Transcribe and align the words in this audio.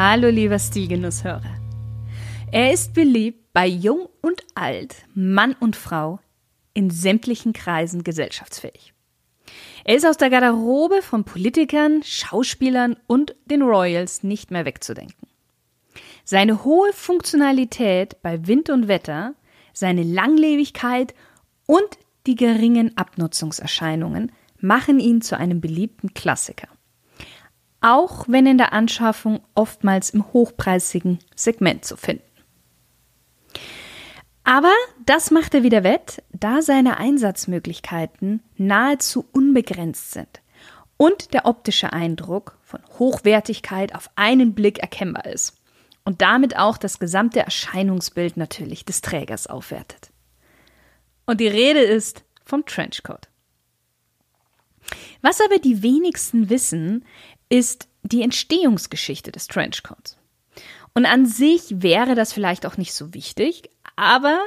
Hallo 0.00 0.28
lieber 0.28 0.60
Stilgenusshörer. 0.60 1.56
Er 2.52 2.72
ist 2.72 2.94
beliebt 2.94 3.52
bei 3.52 3.66
Jung 3.66 4.08
und 4.20 4.44
Alt, 4.54 4.94
Mann 5.12 5.56
und 5.58 5.74
Frau, 5.74 6.20
in 6.72 6.88
sämtlichen 6.88 7.52
Kreisen 7.52 8.04
gesellschaftsfähig. 8.04 8.94
Er 9.82 9.96
ist 9.96 10.06
aus 10.06 10.16
der 10.16 10.30
Garderobe 10.30 11.02
von 11.02 11.24
Politikern, 11.24 12.04
Schauspielern 12.04 12.96
und 13.08 13.34
den 13.46 13.62
Royals 13.62 14.22
nicht 14.22 14.52
mehr 14.52 14.64
wegzudenken. 14.64 15.26
Seine 16.22 16.62
hohe 16.62 16.92
Funktionalität 16.92 18.22
bei 18.22 18.46
Wind 18.46 18.70
und 18.70 18.86
Wetter, 18.86 19.34
seine 19.72 20.04
Langlebigkeit 20.04 21.12
und 21.66 21.98
die 22.28 22.36
geringen 22.36 22.96
Abnutzungserscheinungen 22.96 24.30
machen 24.60 25.00
ihn 25.00 25.22
zu 25.22 25.36
einem 25.36 25.60
beliebten 25.60 26.14
Klassiker 26.14 26.68
auch 27.80 28.24
wenn 28.28 28.46
in 28.46 28.58
der 28.58 28.72
Anschaffung 28.72 29.40
oftmals 29.54 30.10
im 30.10 30.32
hochpreisigen 30.32 31.18
Segment 31.34 31.84
zu 31.84 31.96
finden. 31.96 32.22
Aber 34.44 34.72
das 35.04 35.30
macht 35.30 35.54
er 35.54 35.62
wieder 35.62 35.84
wett, 35.84 36.22
da 36.32 36.62
seine 36.62 36.96
Einsatzmöglichkeiten 36.96 38.42
nahezu 38.56 39.26
unbegrenzt 39.32 40.12
sind 40.12 40.40
und 40.96 41.34
der 41.34 41.44
optische 41.44 41.92
Eindruck 41.92 42.58
von 42.62 42.80
Hochwertigkeit 42.98 43.94
auf 43.94 44.10
einen 44.16 44.54
Blick 44.54 44.78
erkennbar 44.78 45.26
ist 45.26 45.54
und 46.04 46.22
damit 46.22 46.56
auch 46.56 46.78
das 46.78 46.98
gesamte 46.98 47.40
Erscheinungsbild 47.40 48.38
natürlich 48.38 48.86
des 48.86 49.02
Trägers 49.02 49.46
aufwertet. 49.46 50.10
Und 51.26 51.40
die 51.40 51.48
Rede 51.48 51.80
ist 51.80 52.24
vom 52.42 52.64
Trenchcoat. 52.64 53.28
Was 55.20 55.42
aber 55.42 55.58
die 55.58 55.82
wenigsten 55.82 56.48
wissen, 56.48 57.04
ist 57.48 57.88
die 58.02 58.22
Entstehungsgeschichte 58.22 59.32
des 59.32 59.46
Trenchcoats. 59.46 60.16
Und 60.94 61.06
an 61.06 61.26
sich 61.26 61.62
wäre 61.68 62.14
das 62.14 62.32
vielleicht 62.32 62.66
auch 62.66 62.76
nicht 62.76 62.92
so 62.92 63.14
wichtig, 63.14 63.70
aber 63.96 64.40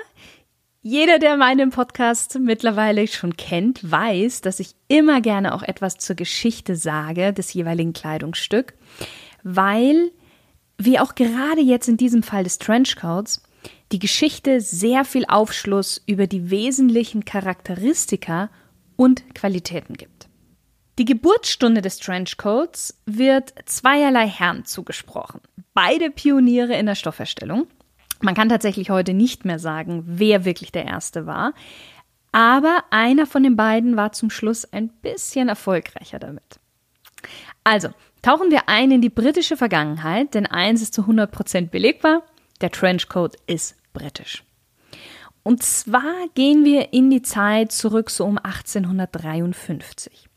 jeder, 0.83 1.19
der 1.19 1.37
meinen 1.37 1.69
Podcast 1.69 2.39
mittlerweile 2.39 3.07
schon 3.07 3.37
kennt, 3.37 3.89
weiß, 3.89 4.41
dass 4.41 4.59
ich 4.59 4.73
immer 4.87 5.21
gerne 5.21 5.53
auch 5.53 5.61
etwas 5.61 5.97
zur 5.97 6.15
Geschichte 6.15 6.75
sage 6.75 7.33
des 7.33 7.53
jeweiligen 7.53 7.93
Kleidungsstück, 7.93 8.73
weil, 9.43 10.11
wie 10.79 10.99
auch 10.99 11.13
gerade 11.13 11.61
jetzt 11.61 11.87
in 11.87 11.97
diesem 11.97 12.23
Fall 12.23 12.43
des 12.43 12.57
Trenchcoats, 12.57 13.43
die 13.91 13.99
Geschichte 13.99 14.59
sehr 14.59 15.05
viel 15.05 15.25
Aufschluss 15.27 16.01
über 16.07 16.25
die 16.25 16.49
wesentlichen 16.49 17.25
Charakteristika 17.25 18.49
und 18.95 19.35
Qualitäten 19.35 19.93
gibt. 19.93 20.30
Die 21.01 21.05
Geburtsstunde 21.05 21.81
des 21.81 21.97
Trenchcoats 21.97 23.01
wird 23.07 23.55
zweierlei 23.65 24.27
Herren 24.27 24.65
zugesprochen. 24.65 25.41
Beide 25.73 26.11
Pioniere 26.11 26.75
in 26.75 26.85
der 26.85 26.93
Stoffherstellung. 26.93 27.65
Man 28.19 28.35
kann 28.35 28.49
tatsächlich 28.49 28.91
heute 28.91 29.15
nicht 29.15 29.43
mehr 29.43 29.57
sagen, 29.57 30.03
wer 30.05 30.45
wirklich 30.45 30.71
der 30.71 30.85
Erste 30.85 31.25
war. 31.25 31.55
Aber 32.31 32.83
einer 32.91 33.25
von 33.25 33.41
den 33.41 33.55
beiden 33.55 33.97
war 33.97 34.11
zum 34.11 34.29
Schluss 34.29 34.63
ein 34.71 34.89
bisschen 34.89 35.49
erfolgreicher 35.49 36.19
damit. 36.19 36.59
Also, 37.63 37.89
tauchen 38.21 38.51
wir 38.51 38.69
ein 38.69 38.91
in 38.91 39.01
die 39.01 39.09
britische 39.09 39.57
Vergangenheit, 39.57 40.35
denn 40.35 40.45
eins 40.45 40.83
ist 40.83 40.93
zu 40.93 41.05
100% 41.05 41.71
belegbar, 41.71 42.21
der 42.61 42.69
Trenchcoat 42.69 43.37
ist 43.47 43.75
britisch. 43.91 44.43
Und 45.41 45.63
zwar 45.63 46.27
gehen 46.35 46.63
wir 46.63 46.93
in 46.93 47.09
die 47.09 47.23
Zeit 47.23 47.71
zurück 47.71 48.11
so 48.11 48.23
um 48.23 48.37
1853. 48.37 50.27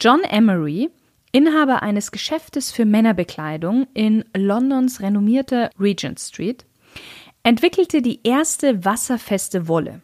John 0.00 0.22
Emery, 0.22 0.88
Inhaber 1.30 1.82
eines 1.82 2.10
Geschäftes 2.10 2.72
für 2.72 2.86
Männerbekleidung 2.86 3.86
in 3.92 4.24
Londons 4.34 5.02
renommierter 5.02 5.68
Regent 5.78 6.18
Street, 6.18 6.64
entwickelte 7.42 8.00
die 8.00 8.20
erste 8.24 8.82
wasserfeste 8.86 9.68
Wolle. 9.68 10.00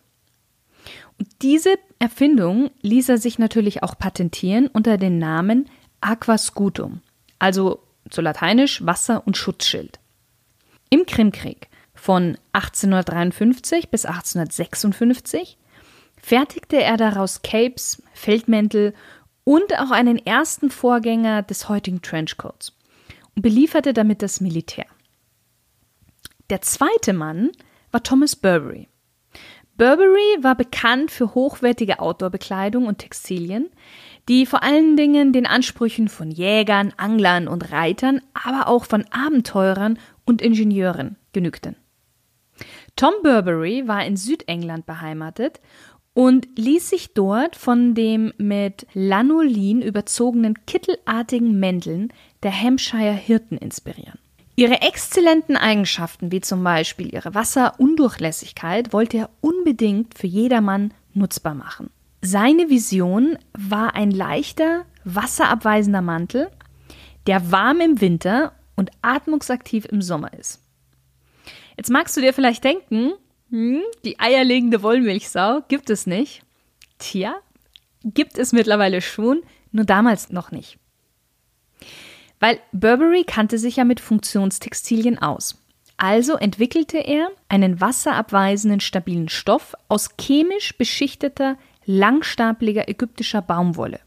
Und 1.19 1.29
diese 1.41 1.77
Erfindung 1.99 2.71
ließ 2.83 3.09
er 3.09 3.17
sich 3.17 3.39
natürlich 3.39 3.83
auch 3.83 3.97
patentieren 3.97 4.67
unter 4.67 4.99
dem 4.99 5.19
Namen 5.19 5.71
Aquascutum, 6.03 7.01
also 7.39 7.83
zu 8.11 8.21
lateinisch 8.21 8.85
Wasser- 8.85 9.27
und 9.27 9.39
Schutzschild. 9.39 9.99
Im 10.91 11.07
Krimkrieg 11.07 11.69
von 11.95 12.37
1853 12.53 13.89
bis 13.89 14.05
1856 14.05 15.57
fertigte 16.21 16.83
er 16.83 16.99
daraus 16.99 17.41
Capes, 17.41 18.03
Feldmäntel 18.13 18.95
und 19.47 19.79
auch 19.79 19.93
einen 19.93 20.19
ersten 20.19 20.71
Vorgänger 20.71 21.43
des 21.43 21.69
heutigen 21.69 22.03
Trenchcoats 22.03 22.73
und 23.37 23.43
belieferte 23.43 23.93
damit 23.93 24.21
das 24.21 24.41
Militär. 24.41 24.87
Der 26.51 26.63
zweite 26.63 27.13
Mann 27.13 27.53
war 27.93 28.03
Thomas 28.03 28.35
Burberry. 28.35 28.89
Burberry 29.77 30.43
war 30.43 30.57
bekannt 30.57 31.13
für 31.13 31.35
hochwertige 31.35 32.01
Outdoor-Bekleidung 32.01 32.87
und 32.87 32.99
Textilien, 32.99 33.71
die 34.29 34.47
vor 34.47 34.65
allen 34.65 34.97
Dingen 34.97 35.33
den 35.33 35.47
Ansprüchen 35.47 36.09
von 36.09 36.33
Jägern, 36.33 36.93
Anglern 36.97 37.47
und 37.47 37.71
Reitern, 37.71 38.23
aber 38.35 38.67
auch 38.67 38.85
von 38.85 39.05
Abenteurern 39.13 40.01
und 40.25 40.43
Ingenieuren 40.43 41.19
genügten. 41.33 41.77
Tom 42.97 43.13
Burberry 43.23 43.87
war 43.87 44.05
in 44.05 44.17
Südengland 44.17 44.87
beheimatet 44.87 45.61
und 46.17 46.49
ließ 46.57 46.89
sich 46.89 47.13
dort 47.13 47.57
von 47.57 47.95
dem 47.95 48.33
mit 48.39 48.87
Lanolin 48.95 49.83
überzogenen 49.83 50.55
kittelartigen 50.65 51.61
Mänteln 51.61 52.11
der 52.43 52.59
Hampshire 52.59 53.13
Hirten 53.13 53.59
inspirieren. 53.59 54.19
Ihre 54.57 54.81
exzellenten 54.81 55.59
Eigenschaften, 55.59 56.33
wie 56.33 56.41
zum 56.41 56.65
Beispiel 56.65 57.13
ihre 57.13 57.35
Wasserundurchlässigkeit, 57.35 58.95
wollte 58.95 59.19
er 59.19 59.31
unbedingt 59.43 60.17
für 60.17 60.27
jedermann 60.27 60.95
nutzbar 61.13 61.55
machen. 61.55 61.91
Seine 62.23 62.71
Vision 62.71 63.37
war 63.53 63.95
ein 63.95 64.11
leichter, 64.11 64.87
wasserabweisender 65.05 66.01
Mantel, 66.01 66.49
der 67.27 67.53
warm 67.53 67.81
im 67.81 68.01
Winter 68.01 68.53
und 68.75 68.91
atmungsaktiv 69.03 69.85
im 69.85 70.01
Sommer 70.01 70.33
ist. 70.33 70.63
Jetzt 71.77 71.91
magst 71.91 72.17
du 72.17 72.23
dir 72.23 72.33
vielleicht 72.33 72.65
denken, 72.65 73.13
hm, 73.51 73.83
die 74.05 74.19
eierlegende 74.19 74.83
Wollmilchsau 74.83 75.63
gibt 75.69 75.91
es 75.91 76.07
nicht. 76.07 76.43
Tja, 76.99 77.37
gibt 78.03 78.39
es 78.39 78.53
mittlerweile 78.53 79.01
schon, 79.01 79.43
nur 79.71 79.85
damals 79.85 80.31
noch 80.31 80.51
nicht. 80.51 80.79
Weil 82.41 82.61
Burberry 82.73 83.25
kannte 83.25 83.59
sich 83.59 83.77
ja 83.77 83.85
mit 83.85 84.01
Funktionstextilien 84.01 85.19
aus. 85.19 85.63
Also 85.97 86.35
entwickelte 86.35 86.99
er 86.99 87.31
einen 87.49 87.81
wasserabweisenden 87.81 88.81
stabilen 88.81 89.29
Stoff 89.29 89.75
aus 89.89 90.11
chemisch 90.21 90.77
beschichteter, 90.77 91.57
langstapliger 91.87 92.89
ägyptischer 92.89 93.41
Baumwolle. 93.41 94.01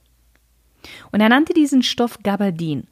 Und 1.11 1.21
er 1.21 1.29
nannte 1.29 1.53
diesen 1.53 1.81
Stoff 1.81 2.19
Gabardin. 2.21 2.87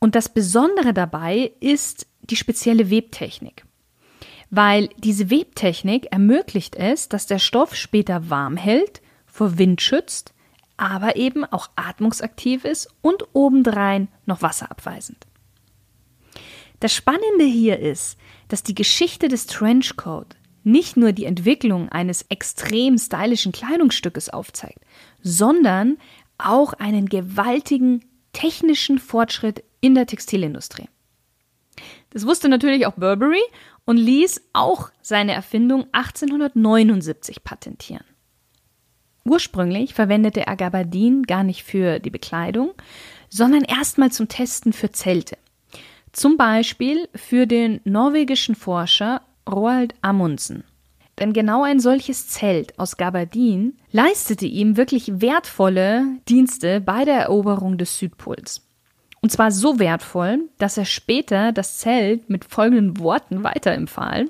Und 0.00 0.14
das 0.14 0.28
Besondere 0.28 0.92
dabei 0.92 1.52
ist 1.60 2.06
die 2.22 2.36
spezielle 2.36 2.90
Webtechnik 2.90 3.64
weil 4.54 4.88
diese 4.98 5.30
Webtechnik 5.30 6.12
ermöglicht 6.12 6.76
es, 6.76 7.08
dass 7.08 7.26
der 7.26 7.38
Stoff 7.38 7.74
später 7.74 8.30
warm 8.30 8.56
hält, 8.56 9.02
vor 9.26 9.58
Wind 9.58 9.80
schützt, 9.80 10.32
aber 10.76 11.16
eben 11.16 11.44
auch 11.44 11.70
atmungsaktiv 11.76 12.64
ist 12.64 12.88
und 13.00 13.24
obendrein 13.32 14.08
noch 14.26 14.42
wasserabweisend. 14.42 15.26
Das 16.80 16.94
Spannende 16.94 17.44
hier 17.44 17.78
ist, 17.78 18.18
dass 18.48 18.62
die 18.62 18.74
Geschichte 18.74 19.28
des 19.28 19.46
Trenchcoat 19.46 20.36
nicht 20.62 20.96
nur 20.96 21.12
die 21.12 21.24
Entwicklung 21.24 21.88
eines 21.90 22.22
extrem 22.28 22.98
stylischen 22.98 23.52
Kleidungsstückes 23.52 24.30
aufzeigt, 24.30 24.80
sondern 25.22 25.98
auch 26.38 26.72
einen 26.74 27.08
gewaltigen 27.08 28.04
technischen 28.32 28.98
Fortschritt 28.98 29.62
in 29.80 29.94
der 29.94 30.06
Textilindustrie. 30.06 30.88
Das 32.10 32.26
wusste 32.26 32.48
natürlich 32.48 32.86
auch 32.86 32.94
Burberry 32.94 33.42
und 33.84 33.96
ließ 33.96 34.42
auch 34.52 34.90
seine 35.02 35.32
Erfindung 35.32 35.86
1879 35.92 37.44
patentieren. 37.44 38.04
Ursprünglich 39.24 39.94
verwendete 39.94 40.46
er 40.46 40.56
Gabardin 40.56 41.22
gar 41.22 41.44
nicht 41.44 41.64
für 41.64 41.98
die 41.98 42.10
Bekleidung, 42.10 42.72
sondern 43.30 43.62
erstmal 43.62 44.12
zum 44.12 44.28
Testen 44.28 44.72
für 44.72 44.90
Zelte. 44.90 45.38
Zum 46.12 46.36
Beispiel 46.36 47.08
für 47.14 47.46
den 47.46 47.80
norwegischen 47.84 48.54
Forscher 48.54 49.22
Roald 49.48 49.94
Amundsen. 50.02 50.64
Denn 51.18 51.32
genau 51.32 51.62
ein 51.62 51.80
solches 51.80 52.28
Zelt 52.28 52.78
aus 52.78 52.96
Gabardin 52.96 53.78
leistete 53.92 54.46
ihm 54.46 54.76
wirklich 54.76 55.20
wertvolle 55.20 56.04
Dienste 56.28 56.80
bei 56.80 57.04
der 57.04 57.20
Eroberung 57.20 57.78
des 57.78 57.98
Südpols. 57.98 58.63
Und 59.24 59.30
zwar 59.30 59.50
so 59.50 59.78
wertvoll, 59.78 60.50
dass 60.58 60.76
er 60.76 60.84
später 60.84 61.50
das 61.50 61.78
Zelt 61.78 62.28
mit 62.28 62.44
folgenden 62.44 62.98
Worten 62.98 63.42
weiterempfahl. 63.42 64.26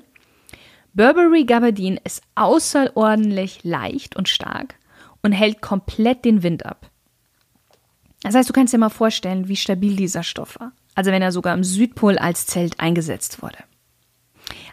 Burberry 0.93 1.43
Gabardin 1.43 1.99
ist 2.05 2.23
außerordentlich 2.35 3.65
leicht 3.65 4.15
und 4.15 4.29
stark 4.29 4.75
und 5.21 5.33
hält 5.33 5.61
komplett 5.61 6.23
den 6.23 6.43
Wind 6.43 6.65
ab. 6.65 6.89
Das 8.23 8.35
heißt, 8.35 8.47
du 8.47 8.53
kannst 8.53 8.73
dir 8.73 8.77
mal 8.77 8.87
vorstellen, 8.87 9.49
wie 9.49 9.57
stabil 9.57 9.97
dieser 9.97 10.23
Stoff 10.23 10.57
war. 10.61 10.71
Also 10.93 11.11
wenn 11.11 11.21
er 11.21 11.33
sogar 11.33 11.53
am 11.53 11.65
Südpol 11.65 12.17
als 12.17 12.45
Zelt 12.45 12.79
eingesetzt 12.79 13.41
wurde. 13.41 13.57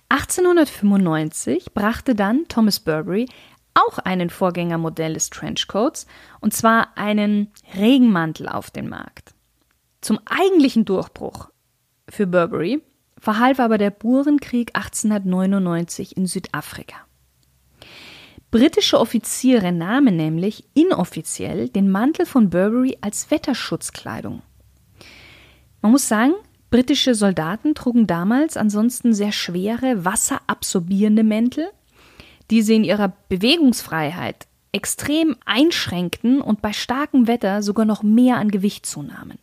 1895 0.08 1.74
brachte 1.74 2.14
dann 2.14 2.44
Thomas 2.46 2.78
Burberry 2.78 3.28
auch 3.74 3.98
einen 3.98 4.30
Vorgängermodell 4.30 5.14
des 5.14 5.30
Trenchcoats, 5.30 6.06
und 6.38 6.54
zwar 6.54 6.96
einen 6.96 7.50
Regenmantel 7.74 8.48
auf 8.48 8.70
den 8.70 8.88
Markt. 8.88 9.34
Zum 10.02 10.18
eigentlichen 10.26 10.84
Durchbruch 10.84 11.48
für 12.08 12.26
Burberry 12.26 12.82
verhalf 13.18 13.60
aber 13.60 13.78
der 13.78 13.90
Burenkrieg 13.90 14.72
1899 14.74 16.16
in 16.16 16.26
Südafrika. 16.26 16.96
Britische 18.50 19.00
Offiziere 19.00 19.72
nahmen 19.72 20.16
nämlich 20.16 20.64
inoffiziell 20.74 21.70
den 21.70 21.90
Mantel 21.90 22.26
von 22.26 22.50
Burberry 22.50 22.98
als 23.00 23.30
Wetterschutzkleidung. 23.30 24.42
Man 25.80 25.92
muss 25.92 26.08
sagen, 26.08 26.34
Britische 26.72 27.14
Soldaten 27.14 27.74
trugen 27.74 28.06
damals 28.06 28.56
ansonsten 28.56 29.12
sehr 29.12 29.30
schwere, 29.30 30.06
wasserabsorbierende 30.06 31.22
Mäntel, 31.22 31.68
die 32.50 32.62
sie 32.62 32.76
in 32.76 32.84
ihrer 32.84 33.12
Bewegungsfreiheit 33.28 34.46
extrem 34.72 35.36
einschränkten 35.44 36.40
und 36.40 36.62
bei 36.62 36.72
starkem 36.72 37.26
Wetter 37.26 37.62
sogar 37.62 37.84
noch 37.84 38.02
mehr 38.02 38.38
an 38.38 38.50
Gewicht 38.50 38.86
zunahmen. 38.86 39.38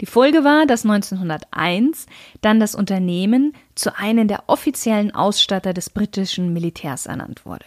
Die 0.00 0.06
Folge 0.06 0.44
war, 0.44 0.66
dass 0.66 0.84
1901 0.84 2.06
dann 2.40 2.60
das 2.60 2.74
Unternehmen 2.74 3.52
zu 3.74 3.96
einem 3.96 4.28
der 4.28 4.44
offiziellen 4.48 5.12
Ausstatter 5.14 5.74
des 5.74 5.90
britischen 5.90 6.52
Militärs 6.52 7.06
ernannt 7.06 7.44
wurde. 7.44 7.66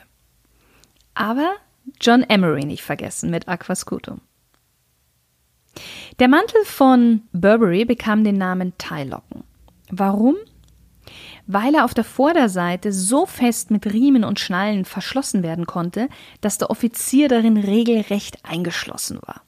Aber 1.14 1.54
John 2.00 2.24
Emery 2.24 2.66
nicht 2.66 2.84
vergessen 2.84 3.30
mit 3.30 3.48
Aquascutum. 3.48 4.22
Der 6.20 6.28
Mantel 6.28 6.64
von 6.66 7.24
Burberry 7.32 7.86
bekam 7.86 8.24
den 8.24 8.38
Namen 8.38 8.74
Tielocken. 8.78 9.44
Warum? 9.90 10.36
Weil 11.48 11.76
er 11.76 11.86
auf 11.86 11.94
der 11.94 12.04
Vorderseite 12.04 12.94
so 12.94 13.26
fest 13.26 13.72
mit 13.72 13.86
Riemen 13.92 14.24
und 14.24 14.40
Schnallen 14.40 14.86
verschlossen 14.86 15.44
werden 15.44 15.66
konnte, 15.66 16.08
dass 16.40 16.58
der 16.58 16.70
Offizier 16.70 17.28
darin 17.28 17.58
regelrecht 17.58 18.46
eingeschlossen 18.46 19.20
war. 19.26 19.42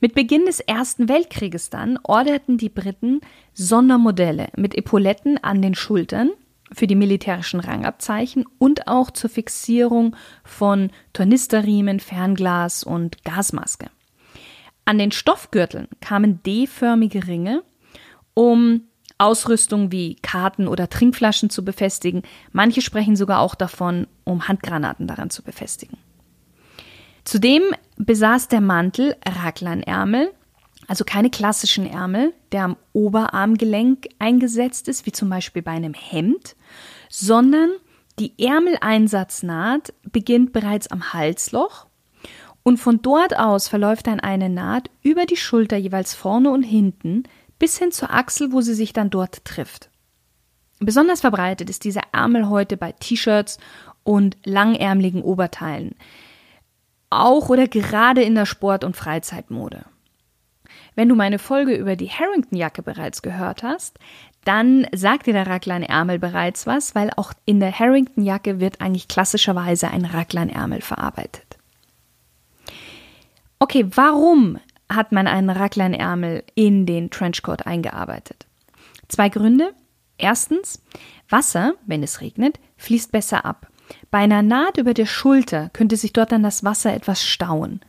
Mit 0.00 0.14
Beginn 0.14 0.44
des 0.44 0.60
Ersten 0.60 1.08
Weltkrieges 1.08 1.70
dann 1.70 1.98
orderten 2.02 2.58
die 2.58 2.68
Briten 2.68 3.20
Sondermodelle 3.54 4.48
mit 4.56 4.74
Epauletten 4.74 5.42
an 5.42 5.62
den 5.62 5.74
Schultern 5.74 6.30
für 6.72 6.86
die 6.86 6.94
militärischen 6.94 7.60
Rangabzeichen 7.60 8.44
und 8.58 8.88
auch 8.88 9.10
zur 9.10 9.30
Fixierung 9.30 10.14
von 10.44 10.90
Tornisterriemen, 11.12 12.00
Fernglas 12.00 12.84
und 12.84 13.24
Gasmaske. 13.24 13.86
An 14.84 14.98
den 14.98 15.12
Stoffgürteln 15.12 15.88
kamen 16.00 16.42
D-förmige 16.42 17.26
Ringe, 17.26 17.62
um 18.34 18.82
Ausrüstung 19.18 19.92
wie 19.92 20.16
Karten 20.16 20.68
oder 20.68 20.90
Trinkflaschen 20.90 21.48
zu 21.48 21.64
befestigen. 21.64 22.22
Manche 22.52 22.82
sprechen 22.82 23.16
sogar 23.16 23.40
auch 23.40 23.54
davon, 23.54 24.06
um 24.24 24.46
Handgranaten 24.46 25.06
daran 25.06 25.30
zu 25.30 25.42
befestigen. 25.42 25.96
Zudem 27.24 27.62
besaß 27.96 28.48
der 28.48 28.60
Mantel 28.60 29.16
Raglanärmel, 29.24 30.32
also 30.86 31.04
keine 31.04 31.30
klassischen 31.30 31.86
Ärmel, 31.86 32.32
der 32.52 32.64
am 32.64 32.76
Oberarmgelenk 32.92 34.08
eingesetzt 34.18 34.88
ist, 34.88 35.06
wie 35.06 35.12
zum 35.12 35.28
Beispiel 35.28 35.62
bei 35.62 35.72
einem 35.72 35.94
Hemd, 35.94 36.56
sondern 37.08 37.70
die 38.18 38.32
Ärmeleinsatznaht 38.38 39.92
beginnt 40.10 40.52
bereits 40.52 40.88
am 40.88 41.12
Halsloch 41.12 41.86
und 42.62 42.78
von 42.78 43.02
dort 43.02 43.38
aus 43.38 43.68
verläuft 43.68 44.06
dann 44.06 44.20
eine 44.20 44.48
Naht 44.48 44.90
über 45.02 45.26
die 45.26 45.36
Schulter 45.36 45.76
jeweils 45.76 46.14
vorne 46.14 46.50
und 46.50 46.62
hinten 46.62 47.24
bis 47.58 47.78
hin 47.78 47.92
zur 47.92 48.12
Achsel, 48.12 48.52
wo 48.52 48.60
sie 48.60 48.74
sich 48.74 48.92
dann 48.92 49.10
dort 49.10 49.44
trifft. 49.44 49.90
Besonders 50.78 51.20
verbreitet 51.20 51.70
ist 51.70 51.84
dieser 51.84 52.02
Ärmel 52.12 52.48
heute 52.48 52.76
bei 52.76 52.92
T-Shirts 52.92 53.58
und 54.04 54.36
langärmeligen 54.44 55.22
Oberteilen. 55.22 55.94
Auch 57.10 57.48
oder 57.48 57.68
gerade 57.68 58.22
in 58.22 58.34
der 58.34 58.46
Sport- 58.46 58.84
und 58.84 58.96
Freizeitmode. 58.96 59.84
Wenn 60.94 61.08
du 61.08 61.14
meine 61.14 61.38
Folge 61.38 61.74
über 61.74 61.94
die 61.94 62.08
Harrington-Jacke 62.08 62.82
bereits 62.82 63.22
gehört 63.22 63.62
hast, 63.62 63.98
dann 64.44 64.86
sagt 64.94 65.26
dir 65.26 65.32
der 65.32 65.46
Raglan-Ärmel 65.46 66.18
bereits 66.18 66.66
was, 66.66 66.94
weil 66.94 67.10
auch 67.16 67.32
in 67.44 67.60
der 67.60 67.76
Harrington-Jacke 67.78 68.60
wird 68.60 68.80
eigentlich 68.80 69.08
klassischerweise 69.08 69.88
ein 69.88 70.04
Raglan-Ärmel 70.04 70.80
verarbeitet. 70.80 71.58
Okay, 73.58 73.86
warum 73.94 74.58
hat 74.88 75.12
man 75.12 75.26
einen 75.26 75.50
Raglan-Ärmel 75.50 76.44
in 76.54 76.86
den 76.86 77.10
Trenchcoat 77.10 77.66
eingearbeitet? 77.66 78.46
Zwei 79.08 79.28
Gründe. 79.28 79.72
Erstens, 80.18 80.82
Wasser, 81.28 81.74
wenn 81.84 82.02
es 82.02 82.20
regnet, 82.20 82.58
fließt 82.78 83.12
besser 83.12 83.44
ab. 83.44 83.68
Bei 84.10 84.18
einer 84.18 84.42
Naht 84.42 84.78
über 84.78 84.94
der 84.94 85.06
Schulter 85.06 85.70
könnte 85.72 85.96
sich 85.96 86.12
dort 86.12 86.32
dann 86.32 86.42
das 86.42 86.64
Wasser 86.64 86.94
etwas 86.94 87.24
stauen. 87.24 87.80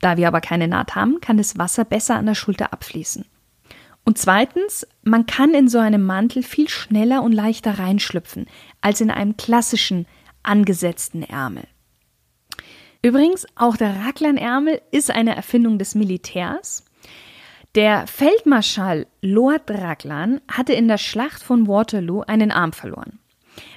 Da 0.00 0.16
wir 0.16 0.28
aber 0.28 0.40
keine 0.40 0.68
Naht 0.68 0.94
haben, 0.94 1.20
kann 1.20 1.36
das 1.36 1.58
Wasser 1.58 1.84
besser 1.84 2.16
an 2.16 2.26
der 2.26 2.34
Schulter 2.34 2.72
abfließen. 2.72 3.24
Und 4.04 4.18
zweitens, 4.18 4.86
man 5.02 5.26
kann 5.26 5.54
in 5.54 5.68
so 5.68 5.78
einem 5.78 6.04
Mantel 6.04 6.42
viel 6.42 6.68
schneller 6.68 7.22
und 7.22 7.32
leichter 7.32 7.78
reinschlüpfen 7.78 8.46
als 8.80 9.00
in 9.00 9.10
einem 9.10 9.36
klassischen 9.36 10.06
angesetzten 10.42 11.22
Ärmel. 11.22 11.64
Übrigens, 13.00 13.46
auch 13.54 13.76
der 13.76 14.04
Raglanärmel 14.04 14.80
ist 14.90 15.10
eine 15.10 15.34
Erfindung 15.34 15.78
des 15.78 15.94
Militärs. 15.94 16.84
Der 17.74 18.06
Feldmarschall 18.06 19.06
Lord 19.22 19.70
Raglan 19.70 20.40
hatte 20.48 20.72
in 20.72 20.88
der 20.88 20.98
Schlacht 20.98 21.42
von 21.42 21.66
Waterloo 21.66 22.22
einen 22.22 22.50
Arm 22.50 22.72
verloren. 22.72 23.18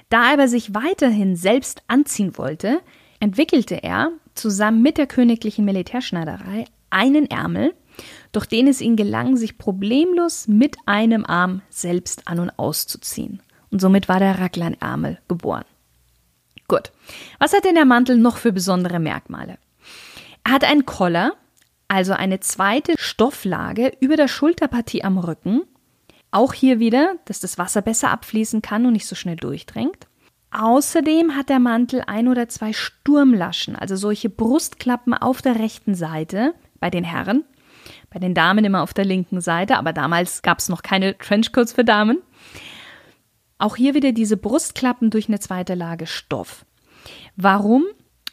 Da 0.08 0.28
er 0.28 0.34
aber 0.34 0.48
sich 0.48 0.74
weiterhin 0.74 1.36
selbst 1.36 1.82
anziehen 1.88 2.38
wollte, 2.38 2.80
entwickelte 3.20 3.82
er 3.82 4.12
zusammen 4.34 4.82
mit 4.82 4.98
der 4.98 5.06
königlichen 5.06 5.64
Militärschneiderei 5.64 6.66
einen 6.90 7.30
Ärmel, 7.30 7.74
durch 8.32 8.46
den 8.46 8.68
es 8.68 8.80
ihm 8.80 8.96
gelang, 8.96 9.36
sich 9.36 9.58
problemlos 9.58 10.48
mit 10.48 10.76
einem 10.86 11.24
Arm 11.24 11.62
selbst 11.70 12.28
an 12.28 12.38
und 12.38 12.50
auszuziehen. 12.58 13.42
Und 13.70 13.80
somit 13.80 14.08
war 14.08 14.18
der 14.18 14.38
Raglan-Ärmel 14.38 15.18
geboren. 15.28 15.64
Gut. 16.68 16.92
Was 17.38 17.52
hat 17.52 17.64
denn 17.64 17.74
der 17.74 17.84
Mantel 17.84 18.16
noch 18.16 18.36
für 18.36 18.52
besondere 18.52 18.98
Merkmale? 18.98 19.58
Er 20.44 20.52
hat 20.52 20.64
einen 20.64 20.86
Collar, 20.86 21.32
also 21.88 22.12
eine 22.12 22.40
zweite 22.40 22.94
Stofflage 22.98 23.92
über 24.00 24.16
der 24.16 24.28
Schulterpartie 24.28 25.04
am 25.04 25.18
Rücken. 25.18 25.62
Auch 26.30 26.52
hier 26.52 26.78
wieder, 26.78 27.16
dass 27.24 27.40
das 27.40 27.58
Wasser 27.58 27.82
besser 27.82 28.10
abfließen 28.10 28.62
kann 28.62 28.86
und 28.86 28.92
nicht 28.92 29.06
so 29.06 29.14
schnell 29.14 29.36
durchdrängt. 29.36 30.06
Außerdem 30.50 31.36
hat 31.36 31.48
der 31.48 31.58
Mantel 31.58 32.02
ein 32.06 32.28
oder 32.28 32.48
zwei 32.48 32.72
Sturmlaschen, 32.72 33.76
also 33.76 33.96
solche 33.96 34.30
Brustklappen 34.30 35.12
auf 35.12 35.42
der 35.42 35.58
rechten 35.58 35.94
Seite 35.94 36.54
bei 36.80 36.88
den 36.88 37.04
Herren, 37.04 37.44
bei 38.10 38.18
den 38.18 38.34
Damen 38.34 38.64
immer 38.64 38.82
auf 38.82 38.94
der 38.94 39.04
linken 39.04 39.40
Seite, 39.40 39.76
aber 39.76 39.92
damals 39.92 40.42
gab 40.42 40.58
es 40.58 40.68
noch 40.68 40.82
keine 40.82 41.18
Trenchcoats 41.18 41.72
für 41.72 41.84
Damen. 41.84 42.22
Auch 43.58 43.76
hier 43.76 43.94
wieder 43.94 44.12
diese 44.12 44.36
Brustklappen 44.36 45.10
durch 45.10 45.28
eine 45.28 45.40
zweite 45.40 45.74
Lage 45.74 46.06
Stoff. 46.06 46.64
Warum? 47.36 47.84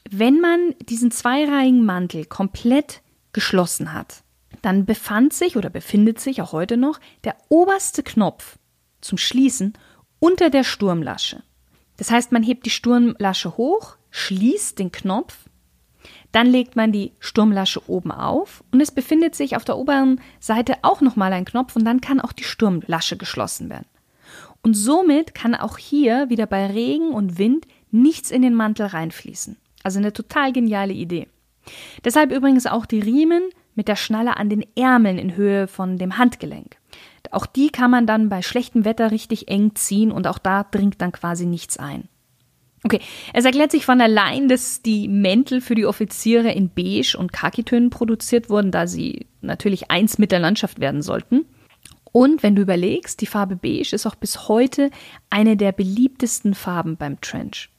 Wenn 0.10 0.40
man 0.40 0.76
diesen 0.82 1.12
zweireihigen 1.12 1.86
Mantel 1.86 2.26
komplett 2.26 3.02
geschlossen 3.32 3.94
hat, 3.94 4.23
dann 4.62 4.86
befand 4.86 5.33
sich 5.33 5.57
oder 5.57 5.69
befindet 5.69 6.19
sich 6.19 6.41
auch 6.41 6.51
heute 6.51 6.77
noch 6.77 7.00
der 7.24 7.36
oberste 7.50 8.03
Knopf 8.03 8.57
zum 9.01 9.17
Schließen 9.17 9.74
unter 10.19 10.50
der 10.50 10.63
Sturmlasche. 10.63 11.43
Das 11.98 12.12
heißt, 12.12 12.31
man 12.31 12.43
hebt 12.43 12.65
die 12.65 12.72
Sturmlasche 12.72 13.57
hoch, 13.57 13.98
schließt 14.12 14.79
den 14.79 14.91
Knopf, 14.91 15.38
dann 16.31 16.48
legt 16.48 16.75
man 16.75 16.91
die 16.91 17.13
Sturmlasche 17.19 17.88
oben 17.89 18.12
auf 18.12 18.63
und 18.72 18.81
es 18.81 18.91
befindet 18.91 19.36
sich 19.36 19.55
auf 19.55 19.65
der 19.65 19.77
oberen 19.77 20.19
Seite 20.39 20.77
auch 20.81 21.01
nochmal 21.01 21.31
ein 21.31 21.45
Knopf 21.45 21.75
und 21.75 21.86
dann 21.86 22.01
kann 22.01 22.19
auch 22.19 22.31
die 22.31 22.43
Sturmlasche 22.43 23.17
geschlossen 23.17 23.69
werden. 23.69 23.86
Und 24.63 24.74
somit 24.74 25.36
kann 25.36 25.55
auch 25.55 25.77
hier 25.77 26.29
wieder 26.29 26.48
bei 26.48 26.65
Regen 26.67 27.10
und 27.10 27.38
Wind 27.38 27.67
nichts 27.91 28.31
in 28.31 28.41
den 28.41 28.55
Mantel 28.55 28.88
reinfließen. 28.88 29.57
Also 29.83 30.00
eine 30.00 30.13
total 30.13 30.53
geniale 30.53 30.93
Idee. 30.93 31.27
Deshalb 32.03 32.31
übrigens 32.31 32.65
auch 32.65 32.86
die 32.86 33.00
Riemen 33.00 33.43
mit 33.75 33.88
der 33.88 33.96
Schnalle 33.96 34.38
an 34.38 34.50
den 34.50 34.65
Ärmeln 34.75 35.18
in 35.18 35.36
Höhe 35.36 35.68
von 35.68 35.98
dem 35.98 36.18
Handgelenk. 36.18 36.77
Auch 37.32 37.46
die 37.46 37.70
kann 37.70 37.92
man 37.92 38.06
dann 38.06 38.30
bei 38.30 38.42
schlechtem 38.42 38.86
Wetter 38.86 39.12
richtig 39.12 39.48
eng 39.48 39.75
ziehen 39.75 40.12
und 40.12 40.27
auch 40.27 40.38
da 40.38 40.63
dringt 40.63 41.01
dann 41.01 41.12
quasi 41.12 41.46
nichts 41.46 41.77
ein. 41.77 42.08
Okay, 42.86 43.00
es 43.34 43.46
erklärt 43.46 43.72
sich 43.72 43.86
von 43.86 44.01
allein, 44.01 44.50
dass 44.50 44.82
die 44.82 45.08
Mäntel 45.08 45.62
für 45.62 45.74
die 45.74 45.86
Offiziere 45.86 46.51
in 46.51 46.70
Beige 46.70 47.15
und 47.18 47.32
Khakitönen 47.32 47.89
produziert 47.89 48.50
wurden, 48.50 48.72
da 48.72 48.88
sie 48.88 49.27
natürlich 49.42 49.89
eins 49.89 50.18
mit 50.18 50.34
der 50.34 50.39
Landschaft 50.39 50.82
werden 50.82 51.01
sollten. 51.01 51.46
Und 52.12 52.44
wenn 52.44 52.56
du 52.56 52.62
überlegst, 52.62 53.22
die 53.22 53.25
Farbe 53.25 53.56
Beige 53.56 53.96
ist 53.96 54.06
auch 54.06 54.15
bis 54.15 54.50
heute 54.50 54.92
eine 55.30 55.56
der 55.56 55.72
beliebtesten 55.72 56.53
Farben 56.53 56.98
beim 56.98 57.22
Trench. 57.22 57.70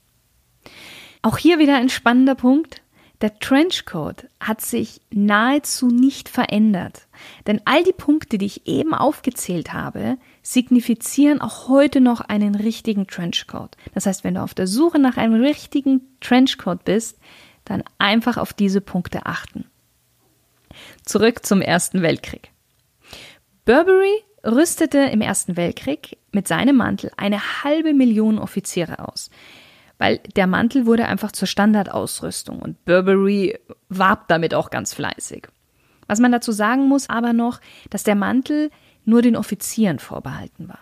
Auch 1.22 1.38
hier 1.38 1.58
wieder 1.58 1.76
ein 1.76 1.90
spannender 1.90 2.34
Punkt. 2.34 2.82
Der 3.24 3.38
Trenchcoat 3.38 4.26
hat 4.38 4.60
sich 4.60 5.00
nahezu 5.10 5.88
nicht 5.88 6.28
verändert, 6.28 7.06
denn 7.46 7.58
all 7.64 7.82
die 7.82 7.94
Punkte, 7.94 8.36
die 8.36 8.44
ich 8.44 8.66
eben 8.66 8.92
aufgezählt 8.92 9.72
habe, 9.72 10.18
signifizieren 10.42 11.40
auch 11.40 11.70
heute 11.70 12.02
noch 12.02 12.20
einen 12.20 12.54
richtigen 12.54 13.06
Trenchcoat. 13.06 13.78
Das 13.94 14.04
heißt, 14.04 14.24
wenn 14.24 14.34
du 14.34 14.42
auf 14.42 14.52
der 14.52 14.66
Suche 14.66 14.98
nach 14.98 15.16
einem 15.16 15.40
richtigen 15.40 16.02
Trenchcoat 16.20 16.84
bist, 16.84 17.16
dann 17.64 17.82
einfach 17.96 18.36
auf 18.36 18.52
diese 18.52 18.82
Punkte 18.82 19.24
achten. 19.24 19.64
Zurück 21.06 21.46
zum 21.46 21.62
Ersten 21.62 22.02
Weltkrieg. 22.02 22.50
Burberry 23.64 24.22
rüstete 24.44 24.98
im 24.98 25.22
Ersten 25.22 25.56
Weltkrieg 25.56 26.18
mit 26.32 26.46
seinem 26.46 26.76
Mantel 26.76 27.10
eine 27.16 27.64
halbe 27.64 27.94
Million 27.94 28.38
Offiziere 28.38 29.08
aus 29.08 29.30
weil 29.98 30.18
der 30.36 30.46
Mantel 30.46 30.86
wurde 30.86 31.06
einfach 31.06 31.32
zur 31.32 31.48
Standardausrüstung 31.48 32.60
und 32.60 32.84
Burberry 32.84 33.58
warb 33.88 34.28
damit 34.28 34.54
auch 34.54 34.70
ganz 34.70 34.92
fleißig. 34.94 35.48
Was 36.06 36.20
man 36.20 36.32
dazu 36.32 36.52
sagen 36.52 36.88
muss 36.88 37.08
aber 37.08 37.32
noch, 37.32 37.60
dass 37.90 38.02
der 38.02 38.14
Mantel 38.14 38.70
nur 39.04 39.22
den 39.22 39.36
Offizieren 39.36 39.98
vorbehalten 39.98 40.68
war. 40.68 40.80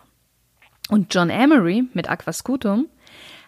Und 0.88 1.14
John 1.14 1.30
Emery 1.30 1.84
mit 1.94 2.10
Aquascutum 2.10 2.86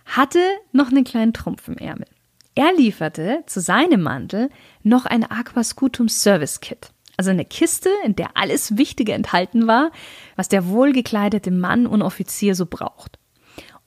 hatte 0.06 0.40
noch 0.73 0.88
einen 0.90 1.04
kleinen 1.04 1.33
Trumpf 1.33 1.68
im 1.68 1.78
Ärmel. 1.78 2.06
Er 2.54 2.73
lieferte 2.73 3.42
zu 3.47 3.61
seinem 3.61 4.02
Mantel 4.02 4.49
noch 4.83 5.06
ein 5.06 5.28
Aquascutum 5.28 6.09
Service 6.09 6.61
Kit. 6.61 6.90
Also 7.16 7.30
eine 7.30 7.44
Kiste, 7.44 7.90
in 8.04 8.16
der 8.16 8.37
alles 8.37 8.76
Wichtige 8.76 9.12
enthalten 9.12 9.66
war, 9.66 9.90
was 10.37 10.49
der 10.49 10.68
wohlgekleidete 10.68 11.50
Mann 11.50 11.87
und 11.87 12.02
Offizier 12.02 12.54
so 12.54 12.66
braucht. 12.66 13.18